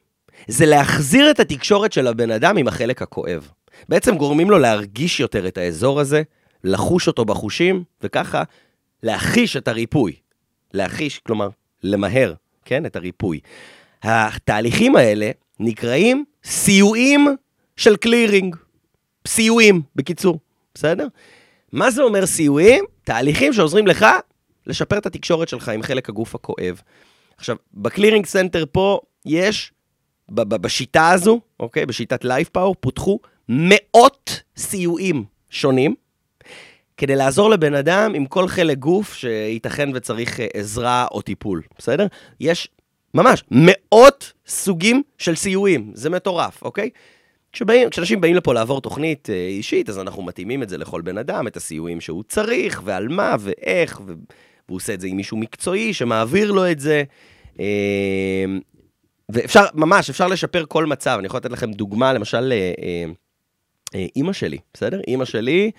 [0.48, 3.48] זה להחזיר את התקשורת של הבן אדם עם החלק הכואב.
[3.88, 6.22] בעצם גורמים לו להרגיש יותר את האזור הזה,
[6.64, 8.42] לחוש אותו בחושים, וככה
[9.03, 10.12] להחיש את הריפוי.
[10.75, 11.48] להחיש, כלומר,
[11.83, 13.40] למהר, כן, את הריפוי.
[14.03, 17.29] התהליכים האלה נקראים סיועים
[17.77, 18.57] של clearing.
[19.27, 20.38] סיועים, בקיצור,
[20.75, 21.07] בסדר?
[21.72, 22.85] מה זה אומר סיועים?
[23.05, 24.07] תהליכים שעוזרים לך
[24.66, 26.81] לשפר את התקשורת שלך עם חלק הגוף הכואב.
[27.37, 29.72] עכשיו, ב Clearing Center פה יש,
[30.31, 31.87] בשיטה הזו, אוקיי?
[31.87, 35.94] בשיטת Life Power, פותחו מאות סיועים שונים,
[37.03, 42.07] כדי לעזור לבן אדם עם כל חלק גוף שייתכן וצריך אה, עזרה או טיפול, בסדר?
[42.41, 42.69] יש
[43.15, 46.91] ממש מאות סוגים של סיועים, זה מטורף, אוקיי?
[47.53, 51.19] כשבאים, כשאנשים באים לפה לעבור תוכנית אה, אישית, אז אנחנו מתאימים את זה לכל בן
[51.19, 54.12] אדם, את הסיועים שהוא צריך, ועל מה, ואיך, ו...
[54.69, 57.03] והוא עושה את זה עם מישהו מקצועי שמעביר לו את זה.
[57.61, 58.45] אה,
[59.29, 61.17] ואפשר, ממש, אפשר לשפר כל מצב.
[61.19, 62.53] אני יכול לתת לכם דוגמה, למשל,
[63.95, 65.01] אימא שלי, בסדר?
[65.09, 65.71] אימא שלי,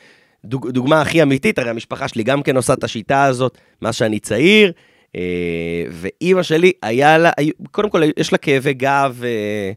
[0.45, 4.19] דוג, דוגמה הכי אמיתית, הרי המשפחה שלי גם כן עושה את השיטה הזאת מאז שאני
[4.19, 4.71] צעיר,
[5.15, 7.31] אה, ואימא שלי, היה לה,
[7.71, 9.71] קודם כל, יש לה כאבי גב אה,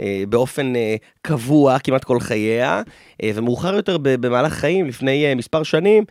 [0.00, 2.82] אה, באופן אה, קבוע כמעט כל חייה,
[3.22, 6.04] אה, ומאוחר יותר במהלך חיים, לפני אה, מספר שנים,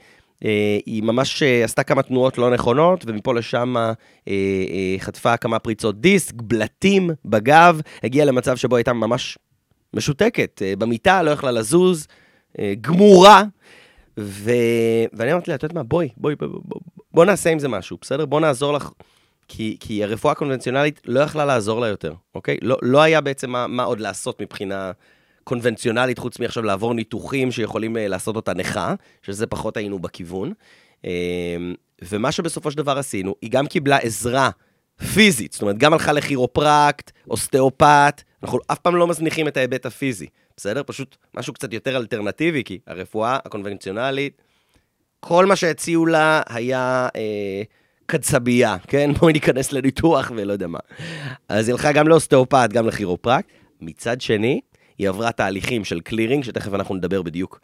[0.45, 3.93] אה, היא ממש אה, עשתה כמה תנועות לא נכונות, ומפה לשם אה,
[4.27, 9.37] אה, חטפה כמה פריצות דיסק, בלטים בגב, הגיעה למצב שבו הייתה ממש
[9.93, 12.07] משותקת, אה, במיטה, לא יכלה לזוז,
[12.59, 13.43] אה, גמורה.
[14.21, 14.51] ו...
[15.13, 16.81] ואני אמרתי לה, את יודעת מה, בואי, בואי, בואי, בואי,
[17.13, 18.25] בוא נעשה עם זה משהו, בסדר?
[18.25, 18.89] בוא נעזור לך.
[19.47, 22.57] כי, כי הרפואה הקונבנציונלית לא יכלה לעזור לה יותר, אוקיי?
[22.61, 24.91] לא, לא היה בעצם מה, מה עוד לעשות מבחינה
[25.43, 30.53] קונבנציונלית, חוץ מעכשיו לעבור ניתוחים שיכולים uh, לעשות אותה נכה, שזה פחות היינו בכיוון.
[31.01, 31.05] Uh,
[32.01, 34.49] ומה שבסופו של דבר עשינו, היא גם קיבלה עזרה
[35.13, 40.27] פיזית, זאת אומרת, גם הלכה לכירופרקט, אוסטאופט, אנחנו אף פעם לא מזניחים את ההיבט הפיזי.
[40.57, 40.83] בסדר?
[40.85, 44.41] פשוט משהו קצת יותר אלטרנטיבי, כי הרפואה הקונבנציונלית,
[45.19, 47.61] כל מה שהציעו לה היה אה,
[48.05, 49.11] קצבייה, כן?
[49.19, 50.79] בואי ניכנס לניתוח ולא יודע מה.
[51.49, 53.49] אז היא הלכה גם לאוסטאופט, גם לכירופרקט.
[53.81, 54.61] מצד שני,
[54.97, 57.59] היא עברה תהליכים של clearing, שתכף אנחנו נדבר בדיוק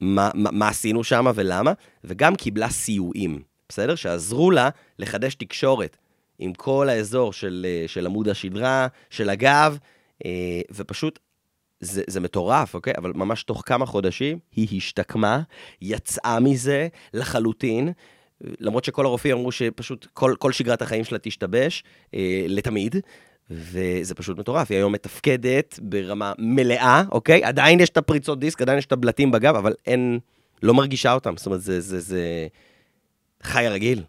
[0.00, 1.72] מה, מה, מה עשינו שם ולמה,
[2.04, 3.94] וגם קיבלה סיועים, בסדר?
[3.94, 5.96] שעזרו לה לחדש תקשורת
[6.38, 9.78] עם כל האזור של, אה, של עמוד השדרה, של הגב,
[10.24, 11.18] אה, ופשוט
[11.82, 12.92] זה, זה מטורף, אוקיי?
[12.98, 15.40] אבל ממש תוך כמה חודשים היא השתקמה,
[15.80, 17.92] יצאה מזה לחלוטין,
[18.60, 22.96] למרות שכל הרופאים אמרו שפשוט כל, כל שגרת החיים שלה תשתבש אה, לתמיד.
[23.50, 27.44] וזה פשוט מטורף, היא היום מתפקדת ברמה מלאה, אוקיי?
[27.44, 30.18] עדיין יש את הפריצות דיסק, עדיין יש את הבלטים בגב, אבל אין,
[30.62, 31.36] לא מרגישה אותם.
[31.36, 32.46] זאת אומרת, זה, זה, זה
[33.42, 34.02] חי הרגיל,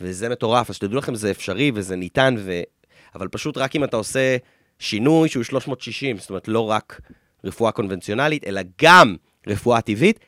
[0.00, 0.70] וזה מטורף.
[0.70, 2.60] אז שתדעו לכם, זה אפשרי וזה ניתן, ו...
[3.14, 4.36] אבל פשוט רק אם אתה עושה
[4.78, 7.00] שינוי שהוא 360, זאת אומרת, לא רק
[7.44, 10.18] רפואה קונבנציונלית, אלא גם רפואה טבעית,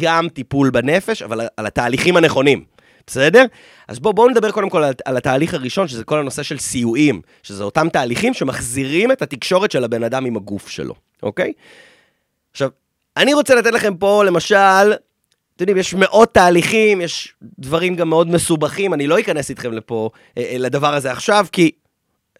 [0.00, 2.64] גם טיפול בנפש, אבל על התהליכים הנכונים.
[3.06, 3.44] בסדר?
[3.88, 7.20] אז בואו בוא נדבר קודם כל על, על התהליך הראשון, שזה כל הנושא של סיועים,
[7.42, 11.52] שזה אותם תהליכים שמחזירים את התקשורת של הבן אדם עם הגוף שלו, אוקיי?
[12.50, 12.70] עכשיו,
[13.16, 18.28] אני רוצה לתת לכם פה, למשל, אתם יודעים, יש מאות תהליכים, יש דברים גם מאוד
[18.28, 21.70] מסובכים, אני לא אכנס איתכם לפה, אה, אה לדבר הזה עכשיו, כי,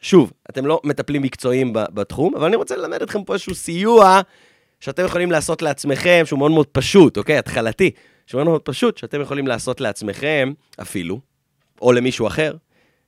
[0.01, 4.21] שוב, אתם לא מטפלים מקצועיים בתחום, אבל אני רוצה ללמד אתכם פה איזשהו סיוע
[4.81, 7.39] שאתם יכולים לעשות לעצמכם, שהוא מאוד מאוד פשוט, אוקיי?
[7.39, 7.91] התחלתי.
[8.27, 11.21] שהוא מאוד פשוט, שאתם יכולים לעשות לעצמכם, אפילו,
[11.83, 12.55] או למישהו אחר,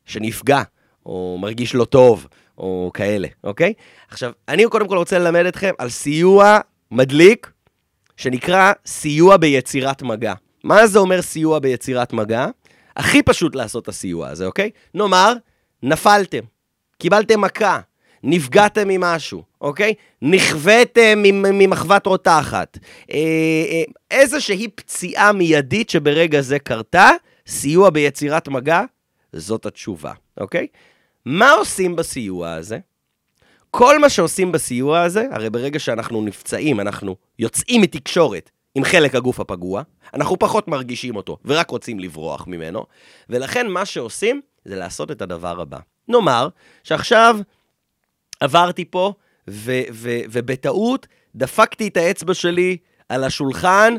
[0.05, 0.63] שנפגע,
[1.07, 2.27] או מרגיש לא טוב,
[2.59, 3.73] או כאלה, אוקיי?
[4.09, 6.59] עכשיו, אני קודם כל רוצה ללמד אתכם על סיוע
[6.91, 7.51] מדליק,
[8.17, 10.35] שנקרא סיוע ביצירת מגע.
[10.65, 12.47] מה זה אומר סיוע ביצירת מגע?
[12.97, 14.71] הכי פשוט לעשות את הסיוע הזה, אוקיי?
[14.95, 15.33] נאמר,
[15.83, 16.43] נפלתם,
[17.01, 17.81] קיבלתם מכה,
[18.23, 19.95] נפגעתם ממשהו, אוקיי?
[20.23, 22.79] נכוויתם ממחבת רותחת.
[23.13, 23.19] אה,
[23.71, 27.11] אה, איזושהי פציעה מיידית שברגע זה קרתה,
[27.47, 28.83] סיוע ביצירת מגע,
[29.33, 30.67] זאת התשובה, אוקיי?
[31.27, 32.79] מה עושים בסיוע הזה?
[33.71, 39.41] כל מה שעושים בסיוע הזה, הרי ברגע שאנחנו נפצעים, אנחנו יוצאים מתקשורת עם חלק הגוף
[39.41, 39.83] הפגוע,
[40.15, 42.87] אנחנו פחות מרגישים אותו ורק רוצים לברוח ממנו,
[43.29, 45.79] ולכן מה שעושים זה לעשות את הדבר הבא.
[46.11, 46.49] נאמר
[46.85, 47.37] שעכשיו
[48.41, 49.13] עברתי פה,
[49.49, 52.77] ו- ו- ובטעות דפקתי את האצבע שלי
[53.09, 53.95] על השולחן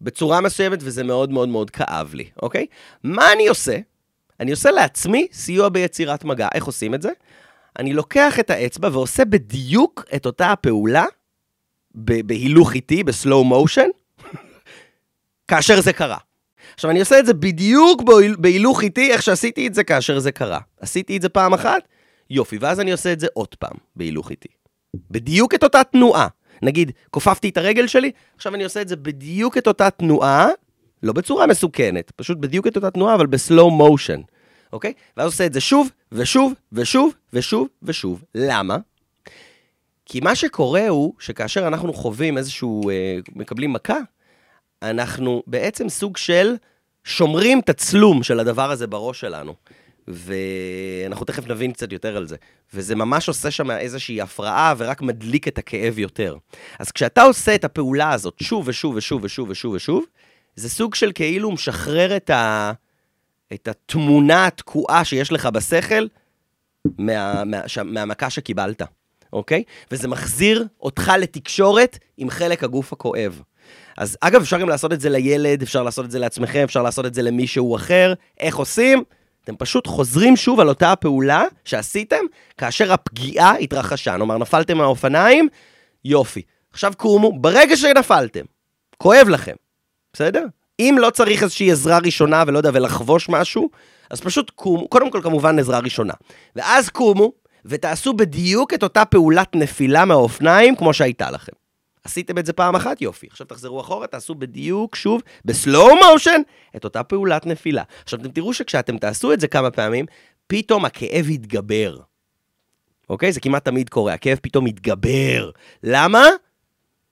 [0.00, 2.66] בצורה מסוימת, וזה מאוד מאוד מאוד כאב לי, אוקיי?
[3.04, 3.78] מה אני עושה?
[4.40, 6.48] אני עושה לעצמי סיוע ביצירת מגע.
[6.54, 7.10] איך עושים את זה?
[7.78, 11.04] אני לוקח את האצבע ועושה בדיוק את אותה הפעולה,
[11.94, 13.88] בהילוך איטי, בסלואו מושן,
[15.48, 16.18] כאשר זה קרה.
[16.74, 18.02] עכשיו, אני עושה את זה בדיוק
[18.38, 20.58] בהילוך איטי, איך שעשיתי את זה כאשר זה קרה.
[20.80, 21.82] עשיתי את זה פעם אחת,
[22.30, 24.48] יופי, ואז אני עושה את זה עוד פעם, בהילוך איטי.
[25.10, 26.28] בדיוק את אותה תנועה.
[26.62, 30.48] נגיד, כופפתי את הרגל שלי, עכשיו אני עושה את זה בדיוק את אותה תנועה,
[31.02, 34.20] לא בצורה מסוכנת, פשוט בדיוק את אותה תנועה, אבל בסלואו מושן,
[34.72, 34.92] אוקיי?
[35.16, 38.24] ואז עושה את זה שוב, ושוב, ושוב, ושוב, ושוב.
[38.34, 38.76] למה?
[40.06, 43.98] כי מה שקורה הוא שכאשר אנחנו חווים איזשהו, אה, מקבלים מכה,
[44.90, 46.54] אנחנו בעצם סוג של
[47.04, 49.54] שומרים את הצלום של הדבר הזה בראש שלנו.
[50.08, 52.36] ואנחנו תכף נבין קצת יותר על זה.
[52.74, 56.36] וזה ממש עושה שם איזושהי הפרעה ורק מדליק את הכאב יותר.
[56.78, 60.04] אז כשאתה עושה את הפעולה הזאת שוב ושוב ושוב ושוב ושוב ושוב,
[60.56, 62.72] זה סוג של כאילו משחרר את, ה...
[63.52, 66.06] את התמונה התקועה שיש לך בשכל
[66.98, 67.44] מה...
[67.44, 67.60] מה...
[67.84, 68.82] מהמכה שקיבלת,
[69.32, 69.62] אוקיי?
[69.90, 73.42] וזה מחזיר אותך לתקשורת עם חלק הגוף הכואב.
[73.96, 77.06] אז אגב, אפשר גם לעשות את זה לילד, אפשר לעשות את זה לעצמכם, אפשר לעשות
[77.06, 78.14] את זה למישהו אחר.
[78.40, 79.04] איך עושים?
[79.44, 82.24] אתם פשוט חוזרים שוב על אותה הפעולה שעשיתם
[82.58, 84.14] כאשר הפגיעה התרחשה.
[84.14, 85.48] כלומר, נפלתם מהאופניים,
[86.04, 86.42] יופי.
[86.72, 88.44] עכשיו קומו, ברגע שנפלתם,
[88.98, 89.54] כואב לכם,
[90.12, 90.44] בסדר?
[90.80, 93.70] אם לא צריך איזושהי עזרה ראשונה ולא יודע, ולחבוש משהו,
[94.10, 96.12] אז פשוט קומו, קודם כל כמובן עזרה ראשונה.
[96.56, 97.32] ואז קומו,
[97.64, 101.52] ותעשו בדיוק את אותה פעולת נפילה מהאופניים כמו שהייתה לכם.
[102.04, 103.26] עשיתם את זה פעם אחת, יופי.
[103.30, 106.40] עכשיו תחזרו אחורה, תעשו בדיוק, שוב, בסלואו מושן,
[106.76, 107.82] את אותה פעולת נפילה.
[108.02, 110.06] עכשיו אתם תראו שכשאתם תעשו את זה כמה פעמים,
[110.46, 111.96] פתאום הכאב יתגבר.
[113.10, 113.32] אוקיי?
[113.32, 115.50] זה כמעט תמיד קורה, הכאב פתאום יתגבר.
[115.82, 116.24] למה?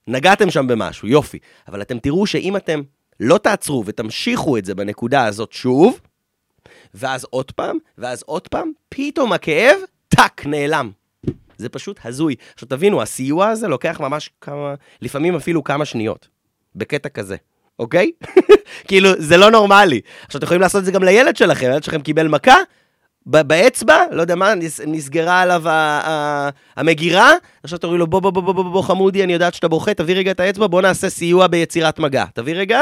[0.07, 1.39] נגעתם שם במשהו, יופי.
[1.67, 2.81] אבל אתם תראו שאם אתם
[3.19, 5.99] לא תעצרו ותמשיכו את זה בנקודה הזאת שוב,
[6.93, 9.77] ואז עוד פעם, ואז עוד פעם, פתאום הכאב,
[10.07, 10.91] טאק, נעלם.
[11.63, 12.35] זה פשוט הזוי.
[12.53, 16.27] עכשיו תבינו, הסיוע הזה לוקח ממש כמה, לפעמים אפילו כמה שניות,
[16.75, 17.35] בקטע כזה.
[17.79, 18.11] אוקיי?
[18.87, 20.01] כאילו, זה לא נורמלי.
[20.25, 22.55] עכשיו, אתם יכולים לעשות את זה גם לילד שלכם, הילד שלכם קיבל מכה,
[23.25, 24.53] באצבע, לא יודע מה,
[24.87, 25.63] נסגרה עליו
[26.75, 27.31] המגירה,
[27.63, 30.15] עכשיו תראו לו, בוא, בוא, בוא, בוא, בוא, בוא, חמודי, אני יודעת שאתה בוכה, תביא
[30.15, 32.25] רגע את האצבע, בוא נעשה סיוע ביצירת מגע.
[32.33, 32.81] תביא רגע,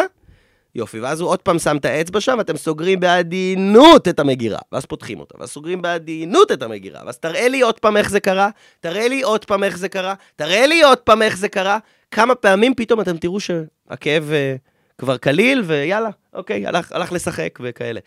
[0.75, 4.85] יופי, ואז הוא עוד פעם שם את האצבע שם, ואתם סוגרים בעדינות את המגירה, ואז
[4.85, 8.49] פותחים אותה, ואז סוגרים בעדינות את המגירה, ואז תראה לי עוד פעם איך זה קרה,
[8.79, 11.77] תראה לי עוד פעם איך זה קרה, תראה לי עוד פעם איך זה קרה,
[12.11, 17.99] כמה פעמים פתאום אתם תראו שהכאב uh, כבר קליל, ויאללה, אוקיי, הלך, הלך לשחק וכאלה.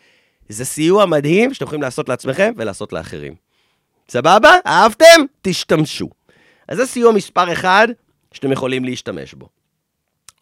[0.48, 3.34] זה סיוע מדהים שאתם יכולים לעשות לעצמכם ולעשות לאחרים.
[4.08, 4.50] סבבה?
[4.66, 5.20] אהבתם?
[5.42, 6.08] תשתמשו.
[6.68, 7.88] אז זה סיוע מספר אחד,
[8.32, 9.48] שאתם יכולים להשתמש בו.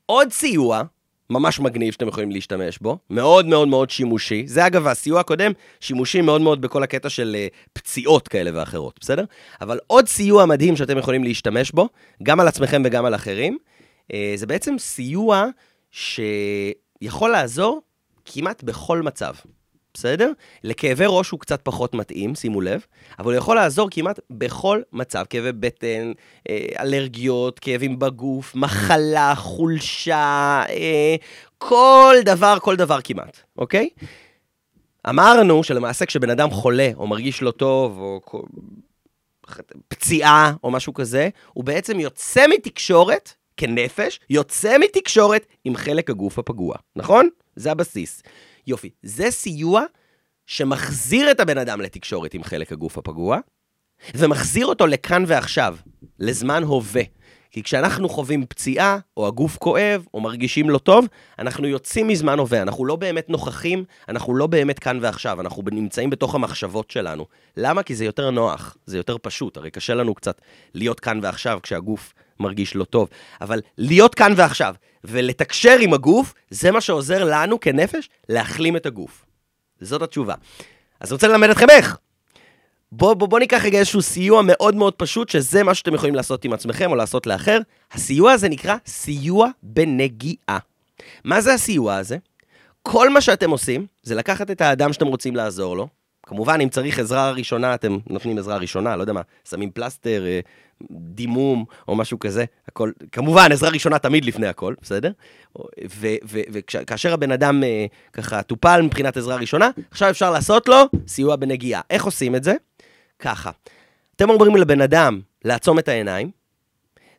[0.06, 0.82] עוד סיוע,
[1.30, 4.42] ממש מגניב שאתם יכולים להשתמש בו, מאוד מאוד מאוד שימושי.
[4.46, 9.24] זה אגב, הסיוע הקודם, שימושי מאוד מאוד בכל הקטע של uh, פציעות כאלה ואחרות, בסדר?
[9.60, 11.88] אבל עוד סיוע מדהים שאתם יכולים להשתמש בו,
[12.22, 13.58] גם על עצמכם וגם על אחרים,
[14.12, 15.46] uh, זה בעצם סיוע
[15.90, 17.82] שיכול לעזור
[18.24, 19.34] כמעט בכל מצב.
[19.94, 20.32] בסדר?
[20.64, 22.86] לכאבי ראש הוא קצת פחות מתאים, שימו לב,
[23.18, 26.12] אבל הוא יכול לעזור כמעט בכל מצב, כאבי בטן,
[26.48, 31.16] אה, אלרגיות, כאבים בגוף, מחלה, חולשה, אה,
[31.58, 33.88] כל דבר, כל דבר כמעט, אוקיי?
[35.08, 38.20] אמרנו שלמעשה כשבן אדם חולה, או מרגיש לא טוב, או
[39.88, 46.74] פציעה, או משהו כזה, הוא בעצם יוצא מתקשורת, כנפש, יוצא מתקשורת עם חלק הגוף הפגוע,
[46.96, 47.28] נכון?
[47.56, 48.22] זה הבסיס.
[48.66, 49.82] יופי, זה סיוע
[50.46, 53.38] שמחזיר את הבן אדם לתקשורת עם חלק הגוף הפגוע,
[54.14, 55.76] ומחזיר אותו לכאן ועכשיו,
[56.18, 57.02] לזמן הווה.
[57.50, 61.06] כי כשאנחנו חווים פציעה, או הגוף כואב, או מרגישים לא טוב,
[61.38, 66.10] אנחנו יוצאים מזמן הווה, אנחנו לא באמת נוכחים, אנחנו לא באמת כאן ועכשיו, אנחנו נמצאים
[66.10, 67.26] בתוך המחשבות שלנו.
[67.56, 67.82] למה?
[67.82, 70.40] כי זה יותר נוח, זה יותר פשוט, הרי קשה לנו קצת
[70.74, 73.08] להיות כאן ועכשיו כשהגוף מרגיש לא טוב.
[73.40, 79.24] אבל להיות כאן ועכשיו, ולתקשר עם הגוף, זה מה שעוזר לנו כנפש להחלים את הגוף.
[79.80, 80.34] זאת התשובה.
[81.00, 81.96] אז אני רוצה ללמד אתכם איך.
[82.92, 86.44] בואו בוא, בוא ניקח רגע איזשהו סיוע מאוד מאוד פשוט, שזה מה שאתם יכולים לעשות
[86.44, 87.58] עם עצמכם או לעשות לאחר.
[87.92, 90.58] הסיוע הזה נקרא סיוע בנגיעה.
[91.24, 92.16] מה זה הסיוע הזה?
[92.82, 95.88] כל מה שאתם עושים, זה לקחת את האדם שאתם רוצים לעזור לו.
[96.26, 100.40] כמובן, אם צריך עזרה ראשונה, אתם נותנים עזרה ראשונה, לא יודע מה, שמים פלסטר, אה,
[100.90, 105.12] דימום או משהו כזה, הכל, כמובן, עזרה ראשונה תמיד לפני הכל, בסדר?
[106.52, 111.80] וכאשר הבן אדם אה, ככה טופל מבחינת עזרה ראשונה, עכשיו אפשר לעשות לו סיוע בנגיעה.
[111.90, 112.54] איך עושים את זה?
[113.18, 113.50] ככה,
[114.16, 116.30] אתם אומרים לבן אדם לעצום את העיניים,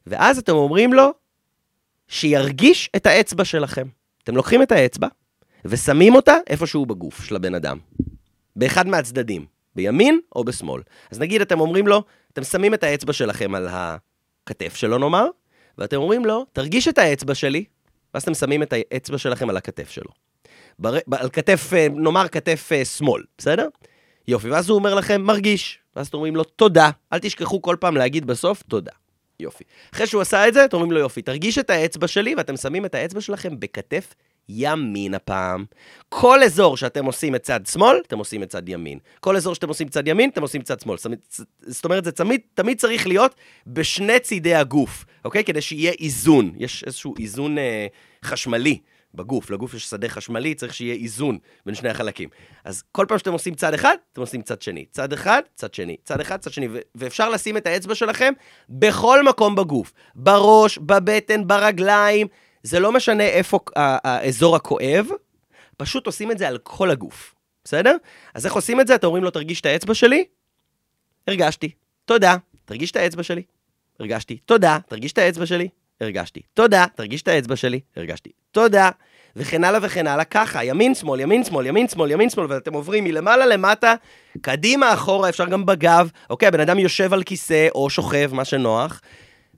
[0.08, 1.12] ואז אתם אומרים לו
[2.08, 3.88] שירגיש את האצבע שלכם.
[4.24, 5.08] אתם לוקחים את האצבע
[5.66, 7.78] ושמים אותה איפשהו בגוף של הבן אדם,
[8.56, 9.46] באחד מהצדדים,
[9.76, 10.82] בימין או בשמאל.
[11.12, 15.26] אז נגיד אתם אומרים לו, אתם שמים את האצבע שלכם על הכתף שלו נאמר,
[15.78, 17.66] ואתם אומרים לו, תרגיש את האצבע שלי,
[18.14, 20.10] ואז אתם שמים את האצבע שלכם על הכתף שלו.
[20.80, 20.98] בר...
[21.12, 23.68] על כתף, אה, נאמר כתף אה, שמאל, בסדר?
[24.28, 25.80] יופי, ואז הוא אומר לכם, מרגיש.
[25.96, 26.90] ואז אתם אומרים לו, תודה.
[27.14, 28.92] אל תשכחו כל פעם להגיד בסוף, תודה.
[29.40, 29.64] יופי.
[29.94, 32.86] אחרי שהוא עשה את זה, אתם אומרים לו, יופי, תרגיש את האצבע שלי, ואתם שמים
[32.86, 34.14] את האצבע שלכם בכתף
[34.50, 35.66] ימין הפעם.
[36.10, 39.00] כל אזור שאתם עושים את צד שמאל, אתם עושים את צד ימין.
[39.20, 40.98] כל אזור שאתם עושים צד ימין, אתם עושים צד שמאל.
[41.62, 43.36] זאת אומרת, זה תמיד, תמיד צריך להיות
[43.68, 45.44] בשני צידי הגוף, אוקיי?
[45.44, 46.54] כדי שיהיה איזון.
[46.58, 47.88] יש איזשהו איזון אה,
[48.26, 48.80] חשמלי
[49.14, 49.50] בגוף.
[49.50, 52.30] לגוף יש שדה חשמלי, צריך שיהיה איזון בין שני החלקים.
[52.64, 54.86] אז כל פעם שאתם עושים צד אחד, אתם עושים צד שני.
[54.92, 55.98] צד אחד, צד שני.
[56.04, 56.68] צד אחד, צד שני.
[56.96, 58.34] ואפשר לשים את האצבע שלכם
[58.70, 59.94] בכל מקום בגוף.
[60.16, 62.28] בראש, בבטן, ברגליים.
[62.64, 65.08] זה לא משנה איפה האזור הכואב,
[65.78, 67.98] פשוט עושים את זה על כל הגוף, בסדר?
[68.34, 68.96] אז איך עושים את זה?
[68.96, 70.26] אתם אומרים לו, תרגיש את האצבע שלי?
[71.28, 71.72] הרגשתי.
[72.06, 72.36] תודה.
[72.66, 73.44] תרגיש את האצבע שלי?
[74.00, 74.38] הרגשתי.
[74.46, 74.78] תודה.
[74.88, 75.70] תרגיש את האצבע שלי?
[76.02, 76.42] הרגשתי.
[76.54, 76.86] תודה.
[76.96, 77.80] תרגיש את האצבע שלי?
[77.96, 78.30] הרגשתי.
[78.52, 78.90] תודה.
[79.36, 83.04] וכן הלאה וכן הלאה, ככה, ימין, שמאל, ימין, שמאל, ימין, שמאל, ימין, שמאל, ואתם עוברים
[83.04, 83.96] מלמעלה למטה,
[84.42, 86.10] קדימה, אחורה, אפשר גם בגב.
[86.30, 89.02] אוקיי, הבן אדם יושב על כיסא או שוכב, מה שנוח,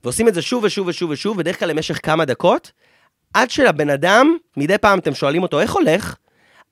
[0.04, 2.72] ועושים את זה שוב ושוב ושוב ושוב, בדרך כלל למשך כמה דקות,
[3.34, 6.16] עד שלבן אדם, מדי פעם אתם שואלים אותו איך הולך,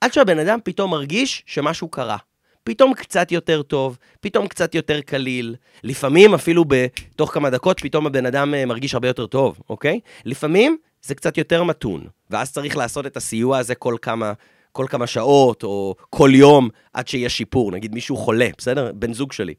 [0.01, 2.17] עד שהבן אדם פתאום מרגיש שמשהו קרה.
[2.63, 5.55] פתאום קצת יותר טוב, פתאום קצת יותר קליל.
[5.83, 9.99] לפעמים אפילו בתוך כמה דקות פתאום הבן אדם אה, מרגיש הרבה יותר טוב, אוקיי?
[10.25, 14.33] לפעמים זה קצת יותר מתון, ואז צריך לעשות את הסיוע הזה כל כמה,
[14.71, 17.71] כל כמה שעות, או כל יום, עד שיהיה שיפור.
[17.71, 18.91] נגיד מישהו חולה, בסדר?
[18.95, 19.53] בן זוג שלי.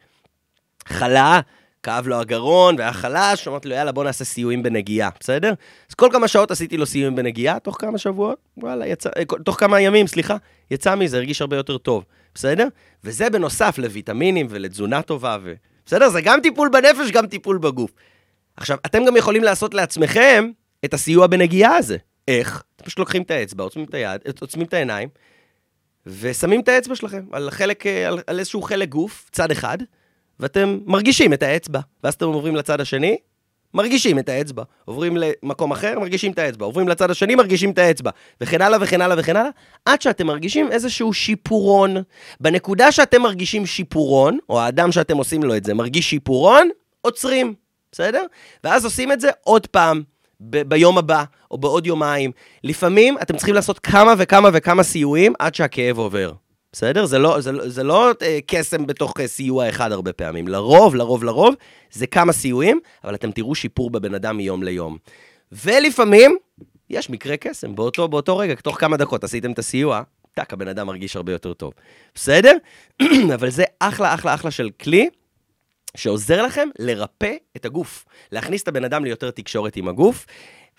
[0.88, 1.40] חלה,
[1.82, 5.52] כאב לו הגרון והיה חלש, אמרתי לו, יאללה, בוא נעשה סיועים בנגיעה, בסדר?
[5.88, 9.60] אז כל כמה שעות עשיתי לו סיועים בנגיעה, תוך כמה שבועות, וואלה, יצא, אה, תוך
[9.60, 10.36] כמה ימים, סליחה,
[10.70, 12.68] יצא מזה, הרגיש הרבה יותר טוב, בסדר?
[13.04, 15.54] וזה בנוסף לויטמינים ולתזונה טובה, ו...
[15.86, 16.08] בסדר?
[16.08, 17.90] זה גם טיפול בנפש, גם טיפול בגוף.
[18.56, 20.50] עכשיו, אתם גם יכולים לעשות לעצמכם
[20.84, 21.96] את הסיוע בנגיעה הזה.
[22.28, 22.62] איך?
[22.76, 25.08] אתם פשוט לוקחים את האצבע, עוצמים את היד, עוצמים את העיניים,
[26.06, 29.78] ושמים את האצבע שלכם על חלק, אה, על, על איזשהו חלק גוף, צד אחד,
[30.40, 31.80] ואתם מרגישים את האצבע.
[32.04, 33.16] ואז אתם עוברים לצד השני,
[33.74, 34.62] מרגישים את האצבע.
[34.84, 36.66] עוברים למקום אחר, מרגישים את האצבע.
[36.66, 38.10] עוברים לצד השני, מרגישים את האצבע.
[38.40, 39.50] וכן הלאה וכן הלאה וכן הלאה,
[39.84, 41.96] עד שאתם מרגישים איזשהו שיפורון.
[42.40, 46.68] בנקודה שאתם מרגישים שיפורון, או האדם שאתם עושים לו את זה מרגיש שיפורון,
[47.00, 47.54] עוצרים,
[47.92, 48.24] בסדר?
[48.64, 50.02] ואז עושים את זה עוד פעם.
[50.40, 52.30] ב- ביום הבא, או בעוד יומיים.
[52.64, 56.32] לפעמים אתם צריכים לעשות כמה וכמה וכמה סיועים עד שהכאב עובר.
[56.76, 57.06] בסדר?
[57.06, 60.48] זה לא, זה, לא- זה לא אה, קסם בתוך אה, סיוע אחד הרבה פעמים.
[60.48, 61.54] לרוב, לרוב, לרוב,
[61.90, 64.96] זה כמה סיועים, אבל אתם תראו שיפור בבן אדם מיום ליום.
[65.52, 66.36] ולפעמים,
[66.90, 67.74] יש מקרה קסם.
[67.74, 70.02] באותו, באותו רגע, תוך כמה דקות עשיתם את הסיוע,
[70.34, 71.72] טאק, הבן אדם מרגיש הרבה יותר טוב.
[72.14, 72.56] בסדר?
[73.34, 75.08] אבל זה אחלה, אחלה, אחלה של כלי.
[75.96, 80.26] שעוזר לכם לרפא את הגוף, להכניס את הבן אדם ליותר תקשורת עם הגוף.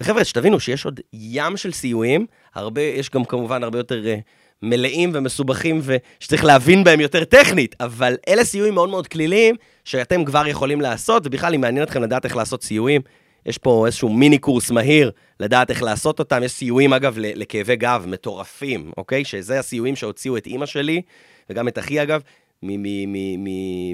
[0.02, 2.26] וחבר'ה, שתבינו שיש עוד ים של סיועים,
[2.56, 4.22] הרבה, יש גם כמובן הרבה יותר uh,
[4.62, 10.48] מלאים ומסובכים ושצריך להבין בהם יותר טכנית, אבל אלה סיועים מאוד מאוד כליליים שאתם כבר
[10.48, 13.02] יכולים לעשות, ובכלל, אם מעניין אתכם לדעת איך לעשות סיועים,
[13.46, 16.44] יש פה איזשהו מיני קורס מהיר לדעת איך לעשות אותם.
[16.44, 19.26] יש סיועים, אגב, לכאבי גב מטורפים, אוקיי?
[19.26, 21.02] שזה הסיועים שהוציאו את אימא שלי,
[21.50, 22.22] וגם את אחי, אגב,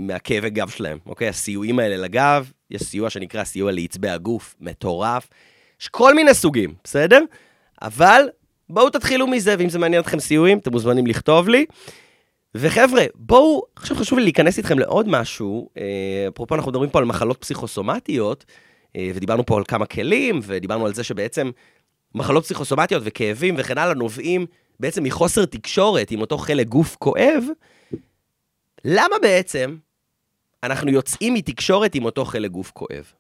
[0.02, 1.28] מהכאבי גב שלהם, אוקיי?
[1.28, 5.28] הסיועים האלה לגב, יש סיוע שנקרא סיוע לעצבי הגוף, מטורף.
[5.82, 7.20] יש כל מיני סוגים, בסדר?
[7.82, 8.30] אבל
[8.74, 11.66] בואו תתחילו מזה, ואם זה מעניין אתכם סיועים, אתם מוזמנים לכתוב לי.
[12.56, 15.70] וחבר'ה, בואו, עכשיו חשוב לי להיכנס איתכם לעוד משהו.
[15.78, 18.46] אה, אפרופו, אנחנו מדברים פה על מחלות פסיכוסומטיות,
[18.96, 21.52] אה, ודיברנו פה על כמה כלים, ודיברנו על זה שבעצם
[22.16, 24.46] מחלות פסיכוסומטיות וכאבים וכן הלאה נובעים
[24.80, 27.44] בעצם מחוסר תקשורת עם אותו חלק גוף כואב.
[28.86, 29.76] למה בעצם
[30.64, 33.14] אנחנו יוצאים מתקשורת עם אותו חלק גוף כואב?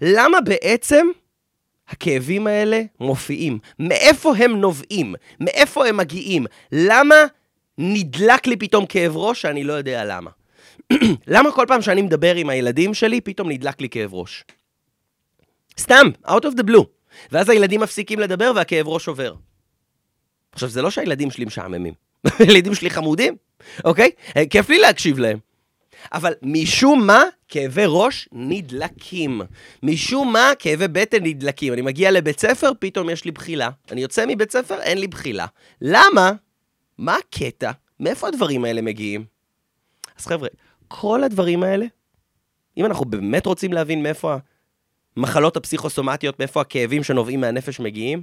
[0.00, 1.06] למה בעצם
[1.88, 3.58] הכאבים האלה מופיעים?
[3.78, 5.14] מאיפה הם נובעים?
[5.40, 6.46] מאיפה הם מגיעים?
[6.72, 7.14] למה
[7.78, 10.30] נדלק לי פתאום כאב ראש שאני לא יודע למה?
[11.26, 14.44] למה כל פעם שאני מדבר עם הילדים שלי, פתאום נדלק לי כאב ראש?
[15.78, 16.84] סתם, out of the blue.
[17.32, 19.34] ואז הילדים מפסיקים לדבר והכאב ראש עובר.
[20.52, 21.94] עכשיו, זה לא שהילדים שלי משעממים.
[22.38, 23.36] הילדים שלי חמודים,
[23.84, 24.10] אוקיי?
[24.36, 25.38] אה, כיף לי להקשיב להם.
[26.12, 29.40] אבל משום מה, כאבי ראש נדלקים.
[29.82, 31.72] משום מה, כאבי בטן נדלקים.
[31.72, 33.70] אני מגיע לבית ספר, פתאום יש לי בחילה.
[33.90, 35.46] אני יוצא מבית ספר, אין לי בחילה.
[35.80, 36.32] למה?
[36.98, 37.70] מה הקטע?
[38.00, 39.24] מאיפה הדברים האלה מגיעים?
[40.18, 40.48] אז חבר'ה,
[40.88, 41.86] כל הדברים האלה,
[42.76, 44.36] אם אנחנו באמת רוצים להבין מאיפה
[45.16, 48.22] המחלות הפסיכוסומטיות, מאיפה הכאבים שנובעים מהנפש מגיעים,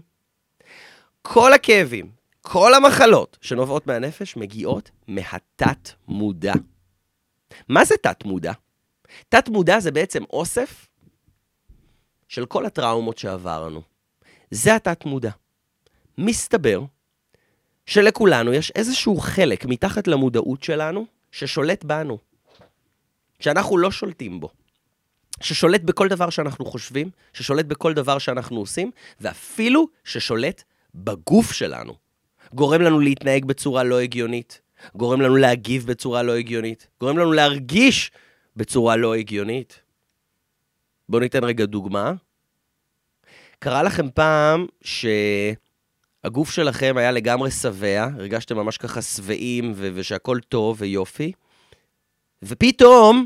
[1.21, 2.11] כל הכאבים,
[2.41, 6.53] כל המחלות שנובעות מהנפש מגיעות מהתת-מודע.
[7.69, 8.53] מה זה תת-מודע?
[9.29, 10.87] תת-מודע זה בעצם אוסף
[12.27, 13.81] של כל הטראומות שעברנו.
[14.51, 15.31] זה התת-מודע.
[16.17, 16.81] מסתבר
[17.85, 22.17] שלכולנו יש איזשהו חלק מתחת למודעות שלנו ששולט בנו,
[23.39, 24.49] שאנחנו לא שולטים בו.
[25.41, 30.63] ששולט בכל דבר שאנחנו חושבים, ששולט בכל דבר שאנחנו עושים, ואפילו ששולט
[30.95, 31.95] בגוף שלנו.
[32.53, 34.61] גורם לנו להתנהג בצורה לא הגיונית,
[34.95, 38.11] גורם לנו להגיב בצורה לא הגיונית, גורם לנו להרגיש
[38.55, 39.81] בצורה לא הגיונית.
[41.09, 42.13] בואו ניתן רגע דוגמה.
[43.59, 50.77] קרה לכם פעם שהגוף שלכם היה לגמרי שבע, הרגשתם ממש ככה שבעים ו- ושהכול טוב
[50.79, 51.31] ויופי,
[52.43, 53.25] ופתאום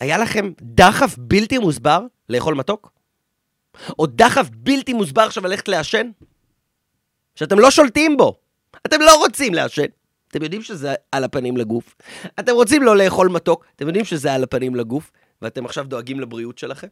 [0.00, 2.90] היה לכם דחף בלתי מוסבר לאכול מתוק?
[3.98, 6.10] או דחף בלתי מוסבר עכשיו ללכת לעשן?
[7.34, 8.38] שאתם לא שולטים בו.
[8.86, 9.86] אתם לא רוצים לעשן.
[10.36, 11.96] אתם יודעים שזה על הפנים לגוף.
[12.40, 15.12] אתם רוצים לא לאכול מתוק, אתם יודעים שזה על הפנים לגוף,
[15.42, 16.86] ואתם עכשיו דואגים לבריאות שלכם.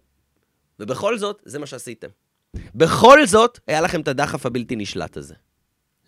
[0.80, 2.08] ובכל זאת, זה מה שעשיתם.
[2.74, 5.34] בכל זאת, היה לכם את הדחף הבלתי נשלט הזה.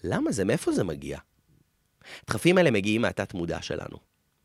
[0.05, 0.45] למה זה?
[0.45, 1.19] מאיפה זה מגיע?
[2.25, 3.97] הדחפים האלה מגיעים מהתת-מודע שלנו.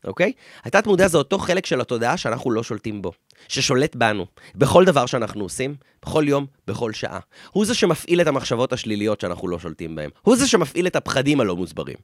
[0.04, 0.32] אוקיי?
[0.64, 3.12] התת-מודע זה אותו חלק של התודעה שאנחנו לא שולטים בו,
[3.48, 7.20] ששולט בנו, בכל דבר שאנחנו עושים, בכל יום, בכל שעה.
[7.50, 10.10] הוא זה שמפעיל את המחשבות השליליות שאנחנו לא שולטים בהן.
[10.22, 11.96] הוא זה שמפעיל את הפחדים הלא מוסברים.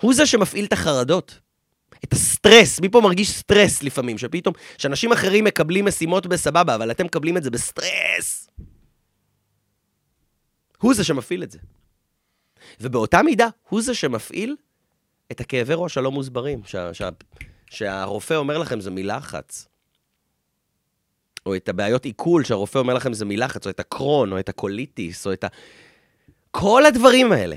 [0.00, 1.38] הוא זה שמפעיל את החרדות,
[2.04, 2.80] את הסטרס.
[2.80, 4.18] מי פה מרגיש סטרס לפעמים?
[4.18, 8.48] שפתאום, שאנשים אחרים מקבלים משימות בסבבה, אבל אתם מקבלים את זה בסטרס.
[10.78, 11.58] הוא זה שמפעיל את זה.
[12.80, 14.56] ובאותה מידה, הוא זה שמפעיל
[15.32, 17.08] את הכאבי ראש הלא מוסברים, שה, שה,
[17.70, 19.68] שהרופא אומר לכם זה מלחץ.
[21.46, 25.26] או את הבעיות עיכול שהרופא אומר לכם זה מלחץ, או את הקרון, או את הקוליטיס,
[25.26, 25.46] או את ה...
[26.50, 27.56] כל הדברים האלה.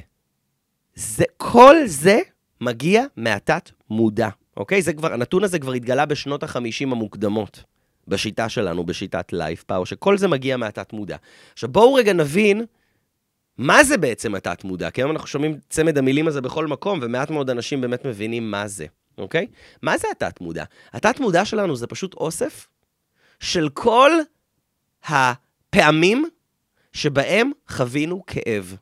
[0.95, 2.19] זה, כל זה
[2.61, 4.81] מגיע מהתת מודע, אוקיי?
[4.81, 7.63] זה כבר, הנתון הזה כבר התגלה בשנות ה-50 המוקדמות,
[8.07, 11.17] בשיטה שלנו, בשיטת לייף פאור, שכל זה מגיע מהתת מודע.
[11.53, 12.65] עכשיו בואו רגע נבין
[13.57, 14.89] מה זה בעצם התת-מודע?
[14.89, 18.67] כי היום אנחנו שומעים צמד המילים הזה בכל מקום, ומעט מאוד אנשים באמת מבינים מה
[18.67, 18.85] זה,
[19.17, 19.47] אוקיי?
[19.81, 20.63] מה זה התת-מודע?
[20.93, 22.67] התת-מודע שלנו זה פשוט אוסף
[23.39, 24.11] של כל
[25.03, 26.25] הפעמים
[26.93, 28.75] שבהם חווינו כאב.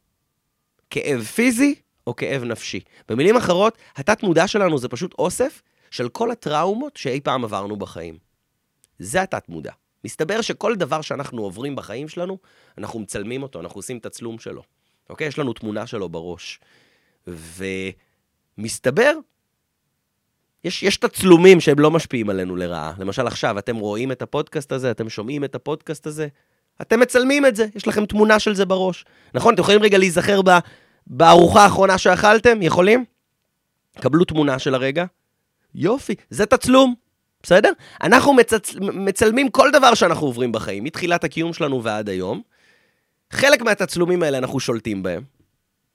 [0.90, 1.76] כאב פיזי
[2.08, 2.80] או כאב נפשי.
[3.10, 8.18] במילים אחרות, התת-מודע שלנו זה פשוט אוסף של כל הטראומות שאי פעם עברנו בחיים.
[9.00, 9.72] זה התת-מודע.
[10.06, 12.38] מסתבר שכל דבר שאנחנו עוברים בחיים שלנו,
[12.78, 14.64] אנחנו מצלמים אותו, אנחנו עושים את הצלום שלו.
[15.10, 15.28] אוקיי?
[15.28, 16.60] יש לנו תמונה שלו בראש.
[18.58, 19.14] מסתבר,
[20.64, 22.94] יש, יש תצלומים שהם לא משפיעים עלינו לרעה.
[22.98, 26.28] למשל עכשיו, אתם רואים את הפודקאסט הזה, אתם שומעים את הפודקאסט הזה,
[26.82, 29.06] אתם מצלמים את זה, יש לכם תמונה של זה בראש.
[29.34, 29.54] נכון?
[29.54, 30.50] אתם יכולים רגע להיזכר ב,
[31.08, 32.62] בארוחה האחרונה שאכלתם?
[32.62, 33.06] יכולים?
[34.00, 35.06] קבלו תמונה של הרגע.
[35.76, 36.96] יופי, זה תצלום,
[37.44, 37.72] בסדר?
[38.04, 38.76] אנחנו מצצ...
[38.80, 42.42] מצלמים כל דבר שאנחנו עוברים בחיים, מתחילת הקיום שלנו ועד היום.
[43.32, 45.24] חלק מהתצלומים האלה אנחנו שולטים בהם.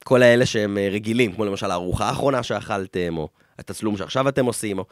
[0.04, 3.28] כל האלה שהם אה, רגילים, כמו למשל הארוחה האחרונה שאכלתם, או
[3.58, 4.84] התצלום שעכשיו אתם עושים, או...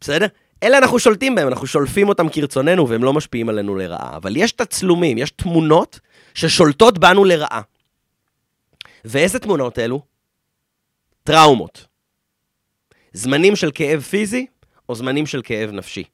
[0.00, 0.26] בסדר?
[0.62, 4.16] אלה אנחנו שולטים בהם, אנחנו שולפים אותם כרצוננו, והם לא משפיעים עלינו לרעה.
[4.16, 6.00] אבל יש תצלומים, יש תמונות
[6.34, 7.60] ששולטות בנו לרעה.
[9.04, 10.00] ואיזה תמונות אלו?
[11.22, 11.86] טראומות.
[13.12, 14.46] זמנים של כאב פיזי,
[14.88, 16.04] או זמנים של כאב נפשי.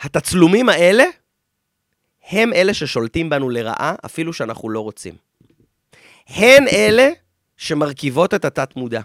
[0.00, 1.04] התצלומים האלה,
[2.30, 5.14] הם אלה ששולטים בנו לרעה, אפילו שאנחנו לא רוצים.
[6.28, 7.10] הן אלה
[7.56, 9.00] שמרכיבות את התת-מודע.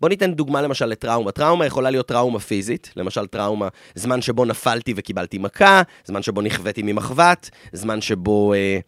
[0.00, 1.32] בוא ניתן דוגמה למשל לטראומה.
[1.32, 6.82] טראומה יכולה להיות טראומה פיזית, למשל טראומה, זמן שבו נפלתי וקיבלתי מכה, זמן שבו נכוויתי
[6.82, 8.78] ממחבת, זמן שבו אה,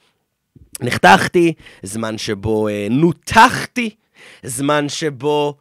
[0.81, 1.53] נחתכתי,
[1.83, 3.91] זמן שבו אה, נותחתי,
[4.43, 5.55] זמן שבו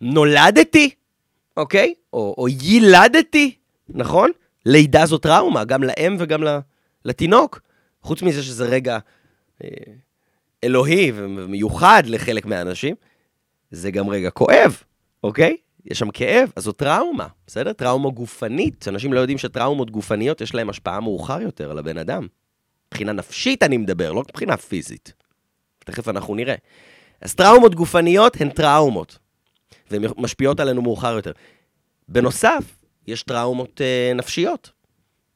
[0.00, 0.90] נולדתי,
[1.56, 1.94] אוקיי?
[2.12, 3.54] או, או יילדתי,
[3.88, 4.30] נכון?
[4.66, 6.42] לידה זו טראומה, גם לאם וגם
[7.04, 7.60] לתינוק.
[8.02, 8.98] חוץ מזה שזה רגע
[9.64, 9.68] אה,
[10.64, 12.94] אלוהי ומיוחד לחלק מהאנשים,
[13.70, 14.82] זה גם רגע כואב,
[15.24, 15.56] אוקיי?
[15.84, 17.72] יש שם כאב, אז זו טראומה, בסדר?
[17.72, 18.88] טראומה גופנית.
[18.88, 22.26] אנשים לא יודעים שטראומות גופניות, יש להן השפעה מאוחר יותר על הבן אדם.
[22.90, 25.12] מבחינה נפשית אני מדבר, לא מבחינה פיזית.
[25.78, 26.54] תכף אנחנו נראה.
[27.20, 29.18] אז טראומות גופניות הן טראומות,
[29.90, 31.32] והן משפיעות עלינו מאוחר יותר.
[32.08, 32.64] בנוסף,
[33.06, 34.70] יש טראומות אה, נפשיות,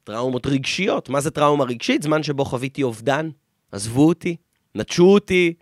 [0.04, 1.08] טראומות רגשיות.
[1.08, 2.02] מה זה טראומה רגשית?
[2.02, 3.30] זמן שבו חוויתי אובדן,
[3.72, 4.36] עזבו אותי,
[4.74, 5.54] נטשו אותי,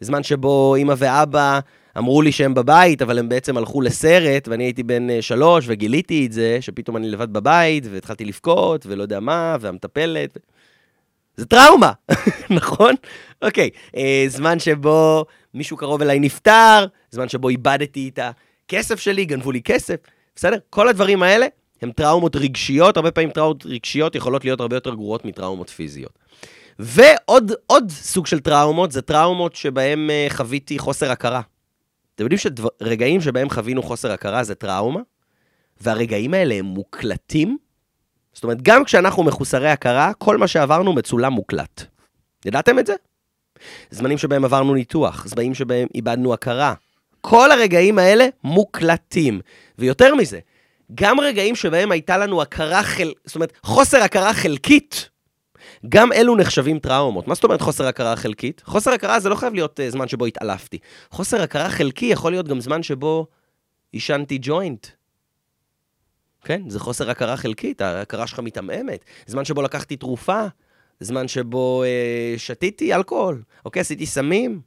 [0.00, 1.60] זמן שבו אימא ואבא
[1.98, 6.26] אמרו לי שהם בבית, אבל הם בעצם הלכו לסרט, ואני הייתי בן אה, שלוש, וגיליתי
[6.26, 10.38] את זה, שפתאום אני לבד בבית, והתחלתי לבכות, ולא יודע מה, והמטפלת.
[11.36, 11.92] זה טראומה,
[12.56, 12.94] נכון?
[13.42, 15.24] אוקיי, אה, זמן שבו
[15.54, 18.18] מישהו קרוב אליי נפטר, זמן שבו איבדתי את
[18.66, 19.96] הכסף שלי, גנבו לי כסף,
[20.36, 20.56] בסדר?
[20.70, 21.46] כל הדברים האלה
[21.82, 26.18] הם טראומות רגשיות, הרבה פעמים טראומות רגשיות יכולות להיות הרבה יותר גרועות מטראומות פיזיות.
[26.78, 31.40] ועוד עוד סוג של טראומות, זה טראומות שבהם uh, חוויתי חוסר הכרה.
[32.14, 35.00] אתם יודעים שרגעים שבהם חווינו חוסר הכרה זה טראומה,
[35.80, 37.58] והרגעים האלה הם מוקלטים.
[38.34, 41.84] זאת אומרת, גם כשאנחנו מחוסרי הכרה, כל מה שעברנו מצולם מוקלט.
[42.44, 42.94] ידעתם את זה?
[43.90, 46.74] זמנים שבהם עברנו ניתוח, זמנים שבהם איבדנו הכרה.
[47.20, 49.40] כל הרגעים האלה מוקלטים.
[49.78, 50.38] ויותר מזה,
[50.94, 53.12] גם רגעים שבהם הייתה לנו הכרה חל...
[53.24, 55.08] זאת אומרת, חוסר הכרה חלקית,
[55.88, 57.28] גם אלו נחשבים טראומות.
[57.28, 58.62] מה זאת אומרת חוסר הכרה חלקית?
[58.64, 60.78] חוסר הכרה זה לא חייב להיות uh, זמן שבו התעלפתי.
[61.10, 63.26] חוסר הכרה חלקי יכול להיות גם זמן שבו
[63.92, 64.86] עישנתי ג'וינט.
[66.44, 69.04] כן, זה חוסר הכרה חלקית, ההכרה שלך מתעמעמת.
[69.26, 70.46] זמן שבו לקחתי תרופה,
[71.00, 73.80] זמן שבו uh, שתיתי אלכוהול, אוקיי?
[73.80, 74.60] עשיתי סמים.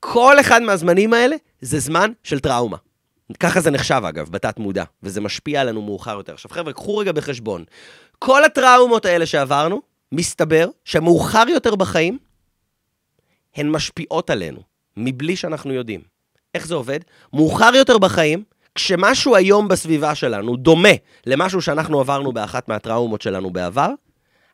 [0.00, 2.76] כל אחד מהזמנים האלה זה זמן של טראומה.
[3.40, 6.32] ככה זה נחשב, אגב, בתת מודע, וזה משפיע עלינו מאוחר יותר.
[6.32, 7.64] עכשיו, חבר'ה, קחו רגע בחשבון.
[8.18, 9.82] כל הטראומות האלה שעברנו,
[10.12, 12.18] מסתבר שמאוחר יותר בחיים,
[13.56, 14.60] הן משפיעות עלינו,
[14.96, 16.00] מבלי שאנחנו יודעים.
[16.54, 17.00] איך זה עובד?
[17.32, 18.44] מאוחר יותר בחיים,
[18.74, 20.88] כשמשהו היום בסביבה שלנו דומה
[21.26, 23.90] למשהו שאנחנו עברנו באחת מהטראומות שלנו בעבר,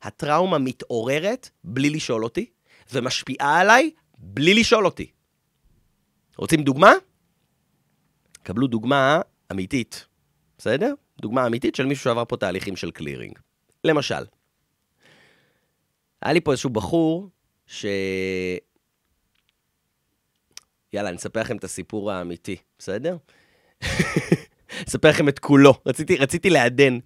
[0.02, 2.50] הטראומה מתעוררת בלי לשאול אותי,
[2.92, 5.10] ומשפיעה עליי בלי לשאול אותי.
[6.36, 6.92] רוצים דוגמה?
[8.42, 9.20] קבלו דוגמה
[9.52, 10.06] אמיתית,
[10.58, 10.94] בסדר?
[11.22, 13.38] דוגמה אמיתית של מישהו שעבר פה תהליכים של קלירינג.
[13.84, 14.24] למשל,
[16.22, 17.28] היה לי פה איזשהו בחור
[17.66, 17.86] ש...
[20.92, 23.16] יאללה, אני אספר לכם את הסיפור האמיתי, בסדר?
[24.88, 25.74] אספר לכם את כולו.
[25.86, 26.98] רציתי, רציתי לעדן.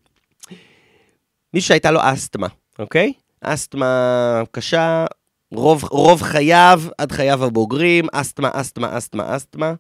[1.55, 2.47] מישהו שהייתה לו אסתמה,
[2.79, 3.13] אוקיי?
[3.41, 5.07] אסתמה קשה,
[5.53, 9.75] רוב, רוב חייו, עד חייו הבוגרים, אסתמה, אסתמה, אסתמה, אסתמה.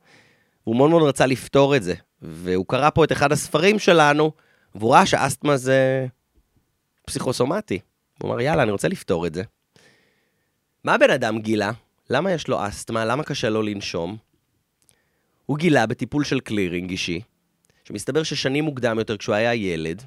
[0.66, 1.95] והוא מאוד מאוד רצה לפתור את זה.
[2.22, 4.32] והוא קרא פה את אחד הספרים שלנו,
[4.74, 6.07] והוא ראה שאסתמה זה
[7.07, 7.78] פסיכוסומטי.
[8.22, 9.42] הוא אמר, יאללה, אני רוצה לפתור את זה.
[10.84, 11.70] מה הבן אדם גילה?
[12.11, 13.05] למה יש לו אסתמה?
[13.05, 14.16] למה קשה לו לנשום?
[15.47, 17.20] הוא גילה בטיפול של קלירינג אישי,
[17.84, 20.03] שמסתבר ששנים מוקדם יותר, כשהוא היה ילד,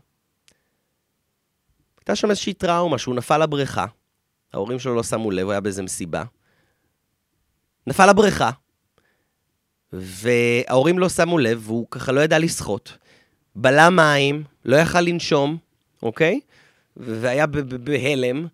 [1.99, 3.85] הייתה שם איזושהי טראומה שהוא נפל לבריכה,
[4.53, 6.23] ההורים שלו לא שמו לב, הוא היה באיזה מסיבה.
[7.87, 8.51] נפל לבריכה,
[9.93, 12.97] וההורים לא שמו לב, והוא ככה לא ידע לשחות.
[13.55, 15.57] בלע מים, לא יכל לנשום,
[16.03, 16.39] אוקיי?
[16.97, 17.45] והיה
[17.83, 18.47] בהלם,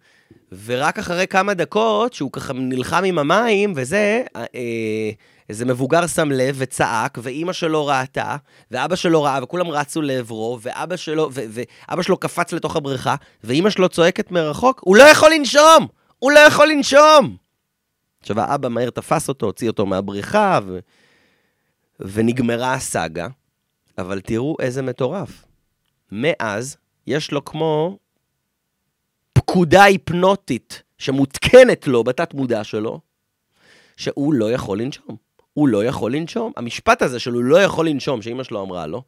[0.65, 5.11] ורק אחרי כמה דקות, שהוא ככה נלחם עם המים וזה, אה,
[5.49, 8.35] איזה מבוגר שם לב וצעק, ואימא שלו ראתה,
[8.71, 13.69] ואבא שלו ראה, וכולם רצו לעברו, ואבא שלו, ו- ואבא שלו קפץ לתוך הבריכה, ואימא
[13.69, 15.87] שלו צועקת מרחוק, הוא לא יכול לנשום!
[16.19, 17.37] הוא לא יכול לנשום!
[18.21, 20.79] עכשיו, האבא מהר תפס אותו, הוציא אותו מהבריכה, ו...
[21.99, 23.27] ונגמרה הסאגה.
[23.97, 25.45] אבל תראו איזה מטורף.
[26.11, 26.77] מאז,
[27.07, 27.97] יש לו כמו
[29.33, 32.99] פקודה היפנוטית שמותקנת לו בתת מודע שלו,
[33.97, 35.15] שהוא לא יכול לנשום.
[35.53, 36.51] הוא לא יכול לנשום.
[36.55, 39.03] המשפט הזה של הוא לא יכול לנשום, שאימא שלו אמרה לו,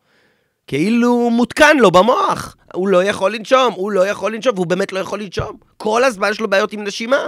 [0.68, 2.56] כאילו מותקן לו במוח.
[2.74, 5.58] הוא לא יכול לנשום, הוא לא יכול לנשום, והוא באמת לא יכול לנשום.
[5.78, 7.28] כל הזמן יש לו בעיות עם נשימה.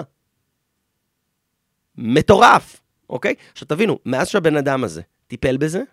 [1.97, 3.35] מטורף, אוקיי?
[3.51, 5.83] עכשיו תבינו, מאז שהבן אדם הזה טיפל בזה,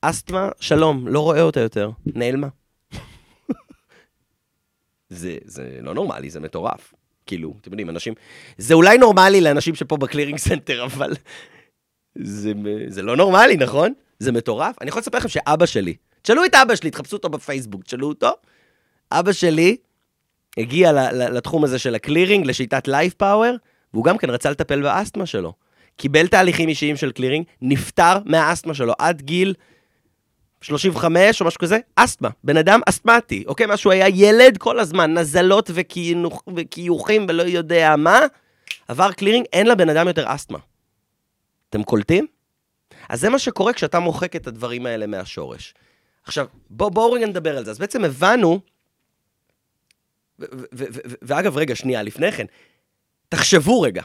[0.00, 2.48] אסתמה, שלום, לא רואה אותה יותר, נעלמה.
[5.08, 6.94] זה, זה לא נורמלי, זה מטורף.
[7.26, 8.14] כאילו, אתם יודעים, אנשים...
[8.58, 11.12] זה אולי נורמלי לאנשים שפה ב Clearing Center, אבל
[12.14, 12.52] זה,
[12.88, 13.92] זה לא נורמלי, נכון?
[14.18, 14.76] זה מטורף.
[14.80, 18.30] אני יכול לספר לכם שאבא שלי, תשאלו את אבא שלי, תחפשו אותו בפייסבוק, תשאלו אותו.
[19.12, 19.76] אבא שלי
[20.58, 23.56] הגיע לתחום הזה של ה clearing, לשיטת Life Power,
[23.94, 25.52] והוא גם כן רצה לטפל באסתמה שלו.
[25.96, 29.54] קיבל תהליכים אישיים של clearing, נפטר מהאסתמה שלו עד גיל
[30.60, 32.28] 35 או משהו כזה, אסתמה.
[32.44, 33.66] בן אדם אסתמטי, אוקיי?
[33.66, 35.70] מאז שהוא היה ילד כל הזמן, נזלות
[36.56, 38.20] וכיוחים ולא יודע מה,
[38.88, 40.58] עבר clearing, אין לבן אדם יותר אסתמה.
[41.72, 42.26] אתם קולטים?
[43.08, 45.74] אז זה מה שקורה כשאתה מוחק את הדברים האלה מהשורש.
[46.24, 47.70] עכשיו, בואו בוא רגע נדבר על זה.
[47.70, 48.60] אז בעצם הבנו,
[51.22, 52.46] ואגב, רגע, שנייה, לפני כן,
[53.28, 54.02] תחשבו רגע,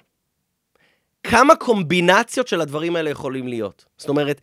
[1.23, 3.85] כמה קומבינציות של הדברים האלה יכולים להיות.
[3.97, 4.41] זאת אומרת,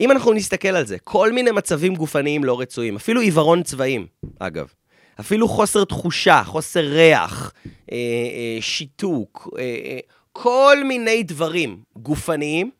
[0.00, 4.06] אם אנחנו נסתכל על זה, כל מיני מצבים גופניים לא רצויים, אפילו עיוורון צבעים,
[4.38, 4.72] אגב,
[5.20, 9.98] אפילו חוסר תחושה, חוסר ריח, אה, אה, שיתוק, אה, אה,
[10.32, 12.70] כל מיני דברים גופניים,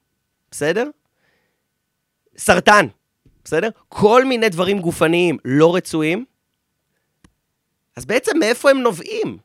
[0.51, 0.86] בסדר?
[2.36, 2.86] סרטן,
[3.44, 3.68] בסדר?
[3.88, 6.24] כל מיני דברים גופניים לא רצויים,
[7.96, 9.38] אז בעצם מאיפה הם נובעים?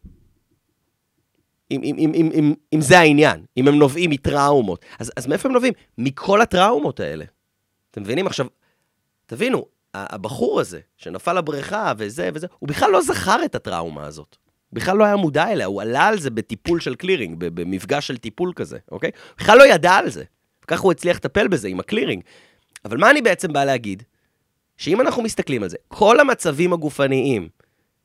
[1.72, 4.86] אם, אם, אם, אם, אם, אם זה העניין, אם הם נובעים מטראומות.
[5.00, 5.74] אז, אז מאיפה הם נובעים?
[5.98, 7.26] מכל הטראומות האלה.
[7.92, 8.28] אתם מבינים?
[8.28, 8.48] עכשיו,
[9.26, 14.38] תבינו, הבחור הזה, שנפל לבריכה וזה וזה, הוא בכלל לא זכר את הטראומה הזאת.
[14.76, 18.54] בכלל לא היה מודע אליה, הוא עלה על זה בטיפול של קלירינג, במפגש של טיפול
[18.56, 19.12] כזה, אוקיי?
[19.38, 20.24] בכלל לא ידע על זה.
[20.64, 22.24] וככה הוא הצליח לטפל בזה עם הקלירינג.
[22.86, 24.04] אבל מה אני בעצם בא להגיד?
[24.78, 27.50] שאם אנחנו מסתכלים על זה, כל המצבים הגופניים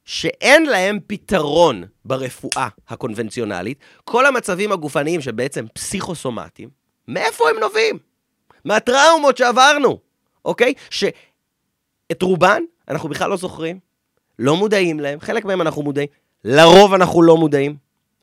[0.05, 6.69] שאין להם פתרון ברפואה הקונבנציונלית, כל המצבים הגופניים שבעצם פסיכוסומטיים,
[7.09, 7.99] מאיפה הם נובעים?
[8.65, 9.99] מהטראומות שעברנו,
[10.45, 10.75] אוקיי?
[10.91, 13.79] שאת רובן אנחנו בכלל לא זוכרים,
[14.39, 16.09] לא מודעים להם, חלק מהם אנחנו מודעים,
[16.45, 17.77] לרוב אנחנו לא מודעים,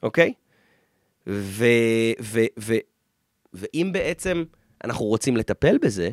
[0.04, 0.34] אוקיי?
[1.28, 1.66] ו,
[2.22, 2.74] ו, ו,
[3.54, 4.44] ואם בעצם
[4.84, 6.10] אנחנו רוצים לטפל בזה,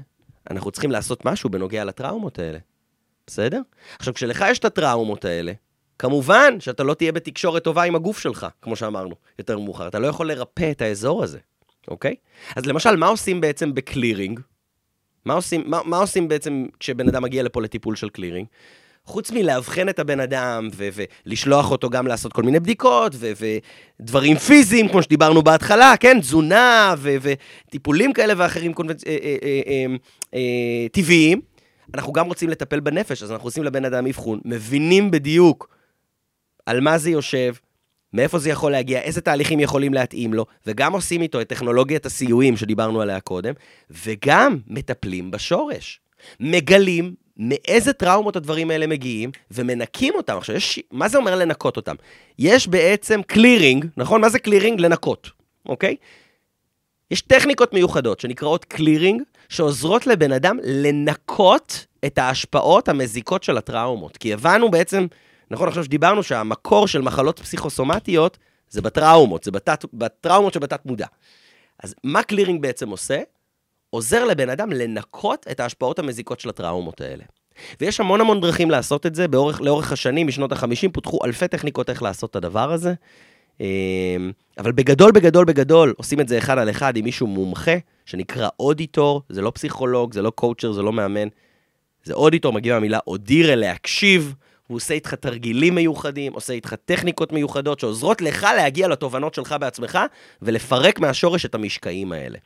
[0.50, 2.59] אנחנו צריכים לעשות משהו בנוגע לטראומות האלה,
[3.26, 3.61] בסדר?
[3.98, 5.52] עכשיו, כשלך יש את הטראומות האלה,
[5.98, 9.88] כמובן שאתה לא תהיה בתקשורת טובה עם הגוף שלך, כמו שאמרנו יותר מאוחר.
[9.88, 11.38] אתה לא יכול לרפא את האזור הזה,
[11.88, 12.14] אוקיי?
[12.57, 14.40] אז למשל, מה עושים בעצם בקלירינג?
[15.24, 18.46] מה עושים, מה, מה עושים בעצם כשבן אדם מגיע לפה לטיפול של קלירינג?
[19.07, 23.14] חוץ מלאבחן את הבן אדם ולשלוח אותו גם לעשות כל מיני בדיקות
[24.00, 26.20] ודברים פיזיים, כמו שדיברנו בהתחלה, כן?
[26.20, 29.86] תזונה וטיפולים כאלה ואחרים אה, אה,
[30.34, 31.40] אה, טבעיים.
[31.94, 35.68] אנחנו גם רוצים לטפל בנפש, אז אנחנו עושים לבן אדם אבחון, מבינים בדיוק
[36.66, 37.55] על מה זה יושב,
[38.12, 42.57] מאיפה זה יכול להגיע, איזה תהליכים יכולים להתאים לו, וגם עושים איתו את טכנולוגיית הסיועים
[42.57, 43.55] שדיברנו עליה קודם,
[43.90, 46.00] וגם מטפלים בשורש.
[46.40, 50.37] מגלים מאיזה טראומות הדברים האלה מגיעים, ומנקים אותם.
[50.37, 51.95] עכשיו, יש, מה זה אומר לנקות אותם?
[52.39, 54.20] יש בעצם clearing, נכון?
[54.20, 54.80] מה זה clearing?
[54.80, 55.30] לנקות,
[55.68, 55.97] אוקיי?
[57.11, 64.16] יש טכניקות מיוחדות שנקראות clearing, שעוזרות לבן אדם לנקות את ההשפעות המזיקות של הטראומות.
[64.16, 65.07] כי הבנו בעצם
[65.51, 71.07] נכון, עכשיו שדיברנו שהמקור של מחלות פסיכוסומטיות זה בטראומות, זה בתת, בטראומות שבתת מודע.
[71.82, 73.20] אז מה קלירינג בעצם עושה?
[73.95, 77.24] עוזר לבן אדם לנקות את ההשפעות המזיקות של הטראומות האלה.
[77.80, 81.90] ויש המון המון דרכים לעשות את זה, באורך, לאורך השנים, משנות ה-50, פותחו אלפי טכניקות
[81.90, 82.95] איך לעשות את הדבר הזה.
[83.61, 83.66] אמ,
[84.59, 87.74] אבל בגדול, בגדול, בגדול, עושים את זה אחד על אחד עם מישהו מומחה,
[88.05, 91.28] שנקרא אודיטור, זה לא פסיכולוג, זה לא קואוצ'ר, זה לא מאמן.
[92.05, 94.34] זה אודיטור, מגיע מהמילה אודירה, להקשיב.
[94.66, 99.99] הוא עושה איתך תרגילים מיוחדים, עושה איתך טכניקות מיוחדות שעוזרות לך להגיע לתובנות שלך בעצמך
[100.42, 102.38] ולפרק מהשורש את המשקעים האלה.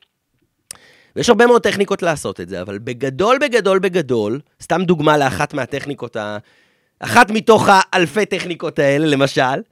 [1.19, 6.17] ויש הרבה מאוד טכניקות לעשות את זה, אבל בגדול, בגדול, בגדול, סתם דוגמה לאחת מהטכניקות
[7.01, 9.63] אחת מתוך האלפי טכניקות האלה, למשל,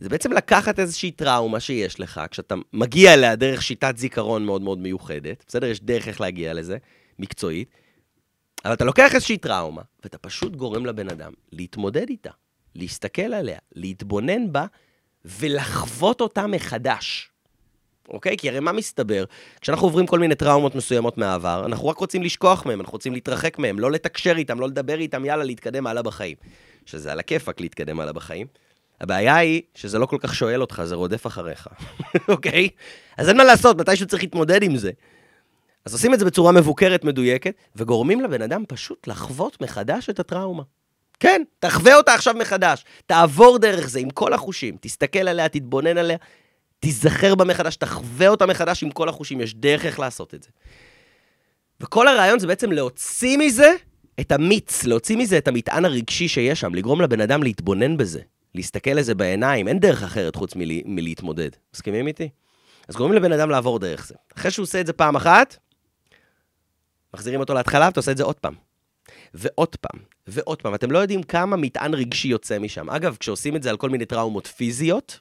[0.00, 4.78] זה בעצם לקחת איזושהי טראומה שיש לך, כשאתה מגיע אליה דרך שיטת זיכרון מאוד מאוד
[4.78, 5.66] מיוחדת, בסדר?
[5.66, 6.76] יש דרך איך להגיע לזה,
[7.18, 7.68] מקצועית,
[8.64, 12.30] אבל אתה לוקח איזושהי טראומה, ואתה פשוט גורם לבן אדם להתמודד איתה,
[12.74, 14.66] להסתכל עליה, להתבונן בה,
[15.24, 17.30] ולחוות אותה מחדש.
[18.08, 18.36] אוקיי?
[18.36, 19.24] כי הרי מה מסתבר?
[19.60, 23.58] כשאנחנו עוברים כל מיני טראומות מסוימות מהעבר, אנחנו רק רוצים לשכוח מהם, אנחנו רוצים להתרחק
[23.58, 26.36] מהם, לא לתקשר איתם, לא לדבר איתם, יאללה, להתקדם הלאה בחיים.
[26.86, 28.46] שזה על הכיפאק להתקדם הלאה בחיים.
[29.00, 31.68] הבעיה היא שזה לא כל כך שואל אותך, זה רודף אחריך,
[32.28, 32.68] אוקיי?
[33.16, 34.90] אז אין מה לעשות, מתישהו צריך להתמודד עם זה.
[35.84, 40.62] אז עושים את זה בצורה מבוקרת, מדויקת, וגורמים לבן אדם פשוט לחוות מחדש את הטראומה.
[41.20, 42.84] כן, תחווה אותה עכשיו מחדש.
[43.06, 46.16] תעבור דרך זה עם כל החושים, תסתכל עליה, תתבונן עליה,
[46.84, 50.48] תיזכר בה מחדש, תחווה אותה מחדש עם כל החושים, יש דרך איך לעשות את זה.
[51.80, 53.72] וכל הרעיון זה בעצם להוציא מזה
[54.20, 58.20] את המיץ, להוציא מזה את המטען הרגשי שיש שם, לגרום לבן אדם להתבונן בזה,
[58.54, 61.48] להסתכל לזה בעיניים, אין דרך אחרת חוץ מלה, מלהתמודד.
[61.74, 62.28] מסכימים איתי?
[62.88, 64.14] אז גורמים לבן אדם לעבור דרך זה.
[64.38, 65.56] אחרי שהוא עושה את זה פעם אחת,
[67.14, 68.54] מחזירים אותו להתחלה, ואתה עושה את זה עוד פעם.
[69.34, 70.74] ועוד פעם, ועוד פעם.
[70.74, 72.90] אתם לא יודעים כמה מטען רגשי יוצא משם.
[72.90, 75.20] אגב, כשעושים את זה על כל מיני טראומות פיזיות,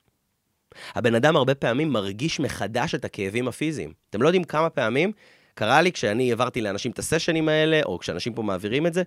[0.95, 3.93] הבן אדם הרבה פעמים מרגיש מחדש את הכאבים הפיזיים.
[4.09, 5.11] אתם לא יודעים כמה פעמים
[5.53, 9.03] קרה לי כשאני העברתי לאנשים את הסשנים האלה, או כשאנשים פה מעבירים את זה,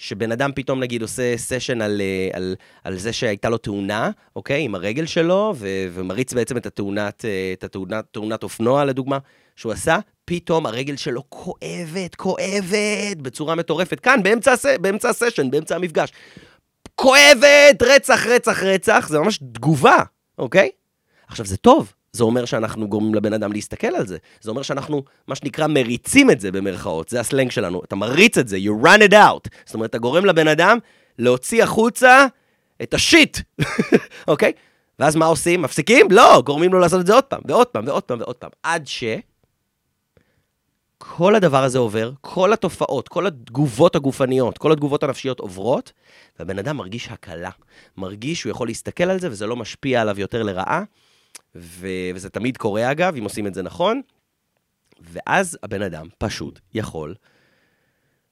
[0.00, 4.62] שבן אדם פתאום נגיד עושה סשן על, אה, על, על זה שהייתה לו תאונה, אוקיי,
[4.62, 9.18] עם הרגל שלו, ו, ומריץ בעצם את התאונת, אה, את התאונת, תאונת אופנוע לדוגמה,
[9.56, 14.00] שהוא עשה, פתאום הרגל שלו כואבת, כואבת, בצורה מטורפת.
[14.00, 14.54] כאן, באמצע.
[14.80, 16.12] באמצע הסשן, באמצע המפגש.
[16.94, 20.02] כואבת, רצח, רצח, רצח, זה ממש תגובה,
[20.38, 20.70] אוקיי?
[21.30, 24.16] עכשיו, זה טוב, זה אומר שאנחנו גורמים לבן אדם להסתכל על זה.
[24.40, 27.82] זה אומר שאנחנו, מה שנקרא, מריצים את זה במרכאות, זה הסלנג שלנו.
[27.84, 29.48] אתה מריץ את זה, you run it out.
[29.64, 30.78] זאת אומרת, אתה גורם לבן אדם
[31.18, 32.26] להוציא החוצה
[32.82, 33.38] את השיט,
[34.28, 34.52] אוקיי?
[34.98, 35.62] ואז מה עושים?
[35.62, 36.06] מפסיקים?
[36.10, 38.50] לא, גורמים לו לעשות את זה עוד פעם, ועוד פעם, ועוד פעם, ועוד פעם.
[38.62, 39.04] עד ש...
[41.02, 45.92] כל הדבר הזה עובר, כל התופעות, כל התגובות הגופניות, כל התגובות הנפשיות עוברות,
[46.38, 47.50] והבן אדם מרגיש הקלה.
[47.96, 50.82] מרגיש שהוא יכול להסתכל על זה וזה לא משפיע עליו יותר לרעה,
[51.54, 51.88] ו...
[52.14, 54.00] וזה תמיד קורה אגב, אם עושים את זה נכון,
[55.00, 57.14] ואז הבן אדם פשוט יכול,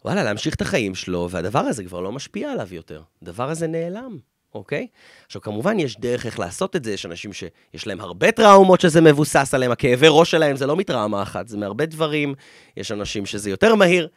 [0.04, 3.02] וואלה, להמשיך את החיים שלו, והדבר הזה כבר לא משפיע עליו יותר.
[3.22, 4.18] הדבר הזה נעלם.
[4.54, 4.86] אוקיי?
[5.26, 9.00] עכשיו, כמובן, יש דרך איך לעשות את זה, יש אנשים שיש להם הרבה טראומות שזה
[9.00, 12.34] מבוסס עליהם, הכאבי ראש שלהם זה לא מטראומה אחת, זה מהרבה דברים,
[12.76, 14.08] יש אנשים שזה יותר מהיר,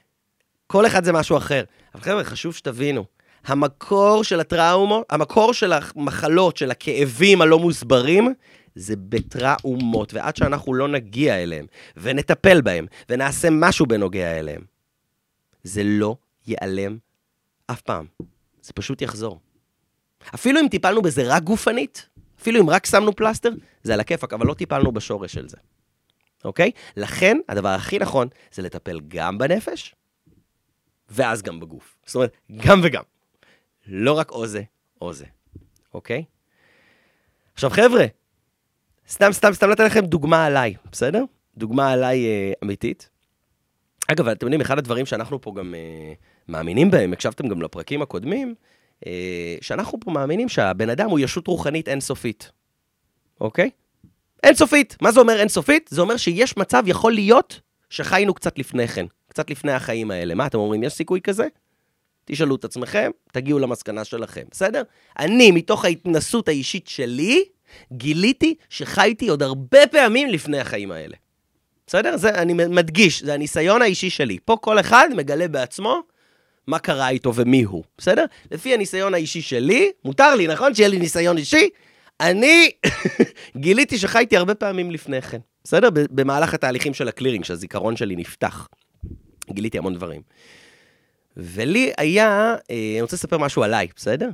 [0.67, 1.63] כל אחד זה משהו אחר.
[1.95, 3.05] אבל חבר'ה, חשוב שתבינו,
[3.45, 8.33] המקור של הטראומות, המקור של המחלות, של הכאבים הלא מוסברים,
[8.75, 11.65] זה בטראומות, ועד שאנחנו לא נגיע אליהם,
[11.97, 14.61] ונטפל בהם, ונעשה משהו בנוגע אליהם,
[15.63, 16.15] זה לא
[16.47, 16.97] ייעלם
[17.67, 18.05] אף פעם.
[18.61, 19.39] זה פשוט יחזור.
[20.35, 22.09] אפילו אם טיפלנו בזה רק גופנית,
[22.41, 23.49] אפילו אם רק שמנו פלסטר,
[23.83, 25.57] זה על הכיפאק, אבל לא טיפלנו בשורש של זה,
[26.45, 26.71] אוקיי?
[26.97, 29.95] לכן, הדבר הכי נכון זה לטפל גם בנפש,
[31.09, 31.97] ואז גם בגוף.
[32.05, 33.03] זאת אומרת, גם וגם.
[33.87, 34.63] לא רק או זה
[35.01, 35.25] או זה,
[35.93, 36.23] אוקיי?
[37.53, 38.05] עכשיו, חבר'ה,
[39.11, 41.23] סתם, סתם, סתם לתת לכם דוגמה עליי, בסדר?
[41.57, 43.09] דוגמה עליי אה, אמיתית.
[44.07, 46.13] אגב, אתם יודעים, אחד הדברים שאנחנו פה גם אה,
[46.47, 48.55] מאמינים בהם, הקשבתם גם לפרקים הקודמים,
[49.05, 52.51] אה, שאנחנו פה מאמינים שהבן אדם הוא ישות רוחנית אינסופית,
[53.41, 53.69] אוקיי?
[54.43, 54.97] אינסופית.
[55.01, 55.89] מה זה אומר אינסופית?
[55.93, 57.59] זה אומר שיש מצב, יכול להיות,
[57.89, 60.35] שחיינו קצת לפני כן, קצת לפני החיים האלה.
[60.35, 61.47] מה אתם אומרים, יש סיכוי כזה?
[62.25, 64.83] תשאלו את עצמכם, תגיעו למסקנה שלכם, בסדר?
[65.19, 67.45] אני, מתוך ההתנסות האישית שלי,
[67.93, 71.15] גיליתי שחייתי עוד הרבה פעמים לפני החיים האלה.
[71.87, 72.17] בסדר?
[72.17, 74.37] זה, אני מדגיש, זה הניסיון האישי שלי.
[74.45, 76.01] פה כל אחד מגלה בעצמו
[76.67, 78.25] מה קרה איתו ומי הוא, בסדר?
[78.51, 80.75] לפי הניסיון האישי שלי, מותר לי, נכון?
[80.75, 81.69] שיהיה לי ניסיון אישי,
[82.19, 82.71] אני
[83.57, 85.89] גיליתי שחייתי הרבה פעמים לפני כן, בסדר?
[85.93, 88.67] במהלך התהליכים של הקלירינג, שהזיכרון שלי נפתח.
[89.51, 90.21] גיליתי המון דברים.
[91.37, 94.29] ולי היה, אה, אני רוצה לספר משהו עליי, בסדר?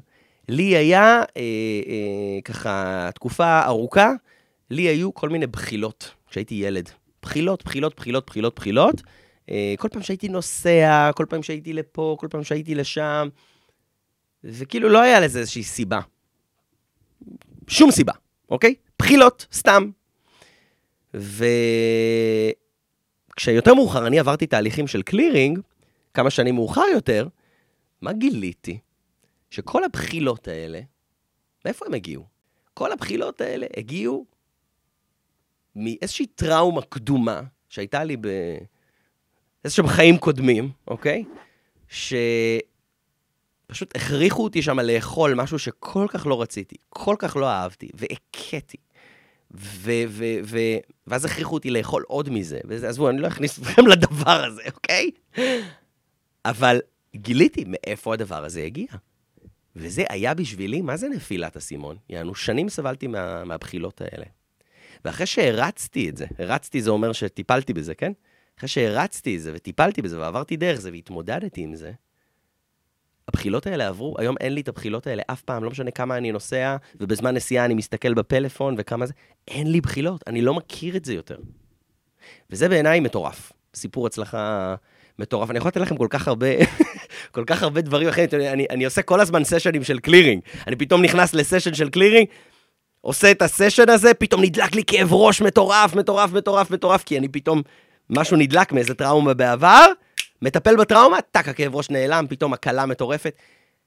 [0.47, 1.41] לי היה, אה,
[1.87, 4.11] אה, ככה, תקופה ארוכה,
[4.69, 6.89] לי היו כל מיני בחילות כשהייתי ילד.
[7.21, 9.01] בחילות, בחילות, בחילות, בחילות, בחילות.
[9.49, 13.29] אה, כל פעם שהייתי נוסע, כל פעם שהייתי לפה, כל פעם שהייתי לשם,
[14.43, 15.99] וכאילו לא היה לזה איזושהי סיבה.
[17.67, 18.13] שום סיבה,
[18.49, 18.75] אוקיי?
[18.99, 19.89] בחילות, סתם.
[23.33, 25.59] וכשיותר מאוחר אני עברתי תהליכים של קלירינג,
[26.13, 27.27] כמה שנים מאוחר יותר,
[28.01, 28.79] מה גיליתי?
[29.49, 30.79] שכל הבחילות האלה,
[31.65, 32.25] מאיפה הם הגיעו?
[32.73, 34.25] כל הבחילות האלה הגיעו
[35.75, 38.17] מאיזושהי טראומה קדומה שהייתה לי
[39.65, 41.23] איזשהם חיים קודמים, אוקיי?
[43.67, 48.77] פשוט הכריחו אותי שם לאכול משהו שכל כך לא רציתי, כל כך לא אהבתי, והכיתי.
[49.51, 50.77] ו- ו- ו-
[51.07, 52.59] ואז הכריחו אותי לאכול עוד מזה.
[52.65, 55.11] ועזבו, אני לא אכניס אתכם לדבר הזה, אוקיי?
[56.45, 56.79] אבל
[57.15, 58.87] גיליתי מאיפה הדבר הזה הגיע.
[59.77, 61.97] וזה היה בשבילי, מה זה נפילת אסימון?
[62.09, 64.25] יענו, שנים סבלתי מה, מהבחילות האלה.
[65.05, 68.11] ואחרי שהרצתי את זה, הרצתי זה אומר שטיפלתי בזה, כן?
[68.57, 71.91] אחרי שהרצתי את זה וטיפלתי בזה ועברתי דרך זה והתמודדתי עם זה,
[73.27, 76.31] הבחילות האלה עברו, היום אין לי את הבחילות האלה אף פעם, לא משנה כמה אני
[76.31, 79.13] נוסע, ובזמן נסיעה אני מסתכל בפלאפון וכמה זה,
[79.47, 81.37] אין לי בחילות, אני לא מכיר את זה יותר.
[82.49, 83.51] וזה בעיניי מטורף.
[83.75, 84.75] סיפור הצלחה
[85.19, 85.49] מטורף.
[85.49, 86.47] אני יכול לתת לכם כל כך הרבה,
[87.35, 88.27] כל כך הרבה דברים אחרים.
[88.33, 90.41] אני, אני עושה כל הזמן סשנים של clearing.
[90.67, 92.27] אני פתאום נכנס לסשן של clearing,
[93.01, 97.27] עושה את הסשן הזה, פתאום נדלק לי כאב ראש מטורף, מטורף, מטורף, מטורף, כי אני
[97.27, 97.61] פתאום,
[98.09, 99.85] משהו נדלק מאיזה טראומה בעבר,
[100.41, 103.35] מטפל בטראומה, טאק, הכאב ראש נעלם, פתאום הקלה מטורפת.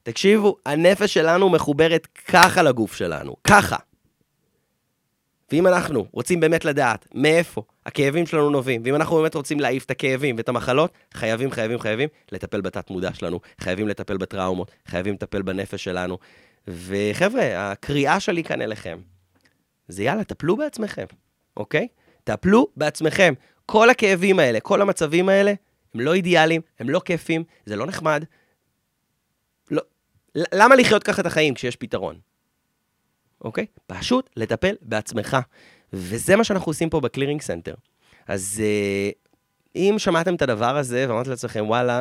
[0.03, 3.76] תקשיבו, הנפש שלנו מחוברת ככה לגוף שלנו, ככה.
[5.53, 9.91] ואם אנחנו רוצים באמת לדעת מאיפה הכאבים שלנו נובעים, ואם אנחנו באמת רוצים להעיף את
[9.91, 15.85] הכאבים ואת המחלות, חייבים, חייבים, חייבים לטפל בתת-מודע שלנו, חייבים לטפל בטראומות, חייבים לטפל בנפש
[15.85, 16.19] שלנו.
[16.69, 18.99] וחבר'ה, הקריאה שלי כאן אליכם,
[19.89, 21.07] זה יאללה, טפלו בעצמכם,
[21.57, 21.89] אוקיי?
[22.25, 23.35] טפלו בעצמכם.
[23.67, 25.53] כל הכאבים האלה, כל המצבים האלה,
[25.95, 28.25] הם לא אידיאליים, הם לא כיפים, זה לא נחמד.
[29.71, 29.83] לא.
[30.35, 32.30] למה לחיות ככה את החיים כשיש פתרון?
[33.45, 33.66] אוקיי?
[33.86, 35.36] פשוט לטפל בעצמך.
[35.93, 37.74] וזה מה שאנחנו עושים פה בקלירינג סנטר.
[38.28, 39.30] אז uh,
[39.76, 42.01] אם שמעתם את הדבר הזה ואמרתם לעצמכם, וואלה,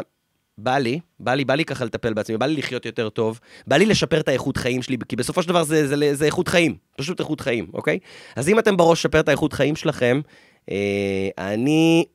[0.58, 3.78] בא לי, בא לי, בא לי ככה לטפל בעצמי, בא לי לחיות יותר טוב, בא
[3.78, 6.48] לי לשפר את האיכות חיים שלי, כי בסופו של דבר זה, זה, זה, זה איכות
[6.48, 8.00] חיים, פשוט איכות חיים, אוקיי?
[8.36, 10.22] אז אם אתם בראש לשפר את האיכות חיים שלכם,
[10.72, 12.06] אה, אני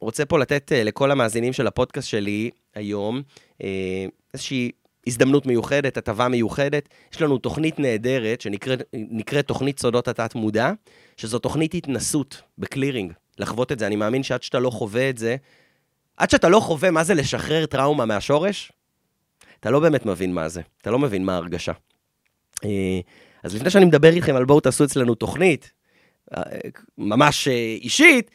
[0.00, 3.22] רוצה פה לתת אה, לכל המאזינים של הפודקאסט שלי היום
[3.62, 4.70] אה, איזושהי
[5.06, 6.88] הזדמנות מיוחדת, הטבה מיוחדת.
[7.12, 10.72] יש לנו תוכנית נהדרת שנקראת תוכנית סודות התת-מודע,
[11.16, 13.86] שזו תוכנית התנסות בקלירינג, לחוות את זה.
[13.86, 15.36] אני מאמין שעד שאתה לא חווה את זה,
[16.16, 18.72] עד שאתה לא חווה מה זה לשחרר טראומה מהשורש,
[19.60, 21.72] אתה לא באמת מבין מה זה, אתה לא מבין מה ההרגשה.
[22.64, 23.00] אה,
[23.42, 25.72] אז לפני שאני מדבר איתכם על בואו תעשו אצלנו תוכנית,
[26.98, 27.48] ממש
[27.82, 28.30] אישית,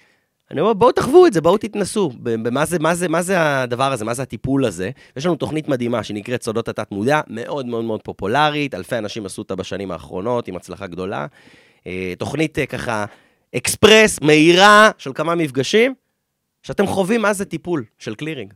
[0.52, 3.92] אני אומר, בואו תחוו את זה, בואו תתנסו, במה זה, מה זה, מה זה הדבר
[3.92, 4.90] הזה, מה זה הטיפול הזה.
[5.18, 9.56] יש לנו תוכנית מדהימה שנקראת סודות התת-מודע, מאוד מאוד מאוד פופולרית, אלפי אנשים עשו אותה
[9.56, 11.26] בשנים האחרונות, עם הצלחה גדולה.
[11.88, 13.06] אה, תוכנית אה, ככה
[13.56, 15.94] אקספרס, מהירה, של כמה מפגשים,
[16.64, 18.54] שאתם חווים מה זה טיפול של clearing.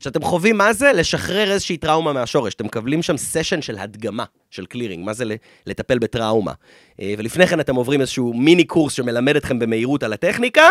[0.00, 2.54] שאתם חווים מה זה לשחרר איזושהי טראומה מהשורש.
[2.54, 5.24] אתם מקבלים שם סשן של הדגמה, של clearing, מה זה
[5.66, 6.52] לטפל בטראומה.
[7.00, 10.62] אה, ולפני כן אתם עוברים איזשהו מיני קורס שמלמד אתכם במהירות על הטכניקה,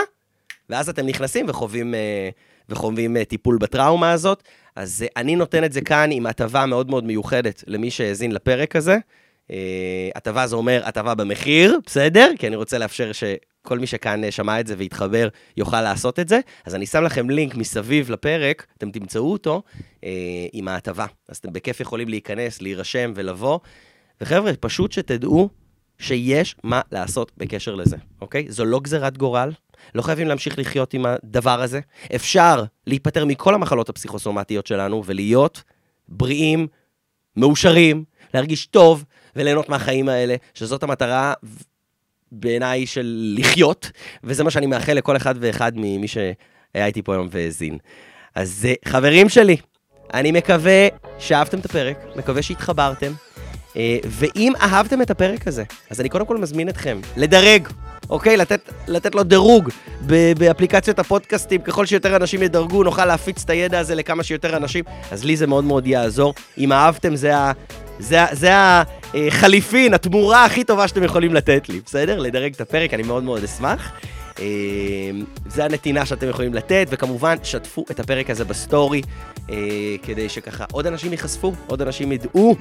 [0.70, 2.30] ואז אתם נכנסים וחווים, אה,
[2.70, 4.44] וחווים אה, טיפול בטראומה הזאת.
[4.76, 8.76] אז אה, אני נותן את זה כאן עם הטבה מאוד מאוד מיוחדת למי שהאזין לפרק
[8.76, 8.98] הזה.
[10.16, 12.32] הטבה זה אומר הטבה במחיר, בסדר?
[12.40, 16.40] כי אני רוצה לאפשר שכל מי שכאן שמע את זה והתחבר יוכל לעשות את זה.
[16.66, 19.64] אז אני שם לכם לינק מסביב לפרק, אתם תמצאו אותו
[20.54, 21.06] עם ההטבה.
[21.30, 23.60] אז אתם בכיף יכולים להיכנס, להירשם ולבוא.
[24.22, 25.50] וחבר'ה, פשוט שתדעו
[26.00, 28.46] שיש מה לעשות בקשר לזה, אוקיי?
[28.50, 29.52] זו לא גזירת גורל,
[29.96, 31.80] לא חייבים להמשיך לחיות עם הדבר הזה.
[32.16, 35.64] אפשר להיפטר מכל המחלות הפסיכוסומטיות שלנו ולהיות
[36.08, 36.68] בריאים,
[37.38, 39.04] מאושרים, להרגיש טוב
[39.36, 41.34] וליהנות מהחיים האלה, שזאת המטרה
[42.32, 43.92] בעיניי של לחיות,
[44.24, 47.78] וזה מה שאני מאחל לכל אחד ואחד ממי שהיה איתי פה היום והאזין.
[48.36, 49.58] אז חברים שלי,
[50.14, 50.88] אני מקווה
[51.20, 53.12] שאהבתם את הפרק, מקווה שהתחברתם,
[53.76, 57.68] אה, ואם אהבתם את הפרק הזה, אז אני קודם כל מזמין אתכם לדרג
[58.10, 58.38] אוקיי?
[58.38, 59.70] לתת, לתת לו דירוג
[60.38, 65.24] באפליקציות הפודקאסטים, ככל שיותר אנשים ידרגו, נוכל להפיץ את הידע הזה לכמה שיותר אנשים, אז
[65.26, 66.34] לי זה מאוד מאוד יעזור.
[66.58, 67.52] אם אהבתם, זה ה...
[68.00, 68.52] זה, זה
[69.14, 72.20] החליפין, התמורה הכי טובה שאתם יכולים לתת לי, בסדר?
[72.20, 73.92] לדרג את הפרק, אני מאוד מאוד אשמח.
[74.40, 74.46] אמ,
[75.48, 79.02] זה הנתינה שאתם יכולים לתת, וכמובן, שתפו את הפרק הזה בסטורי,
[79.50, 79.56] אה,
[80.04, 82.56] כדי שככה עוד אנשים ייחשפו, עוד אנשים ידעו,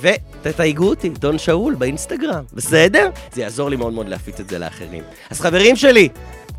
[0.00, 3.10] ותתייגו אותי, דון שאול, באינסטגרם, בסדר?
[3.32, 5.02] זה יעזור לי מאוד מאוד להפיץ את זה לאחרים.
[5.30, 6.08] אז חברים שלי,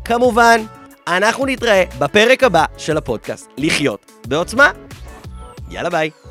[0.04, 0.60] כמובן,
[1.06, 4.70] אנחנו נתראה בפרק הבא של הפודקאסט, לחיות בעוצמה.
[5.70, 6.25] יאללה ביי.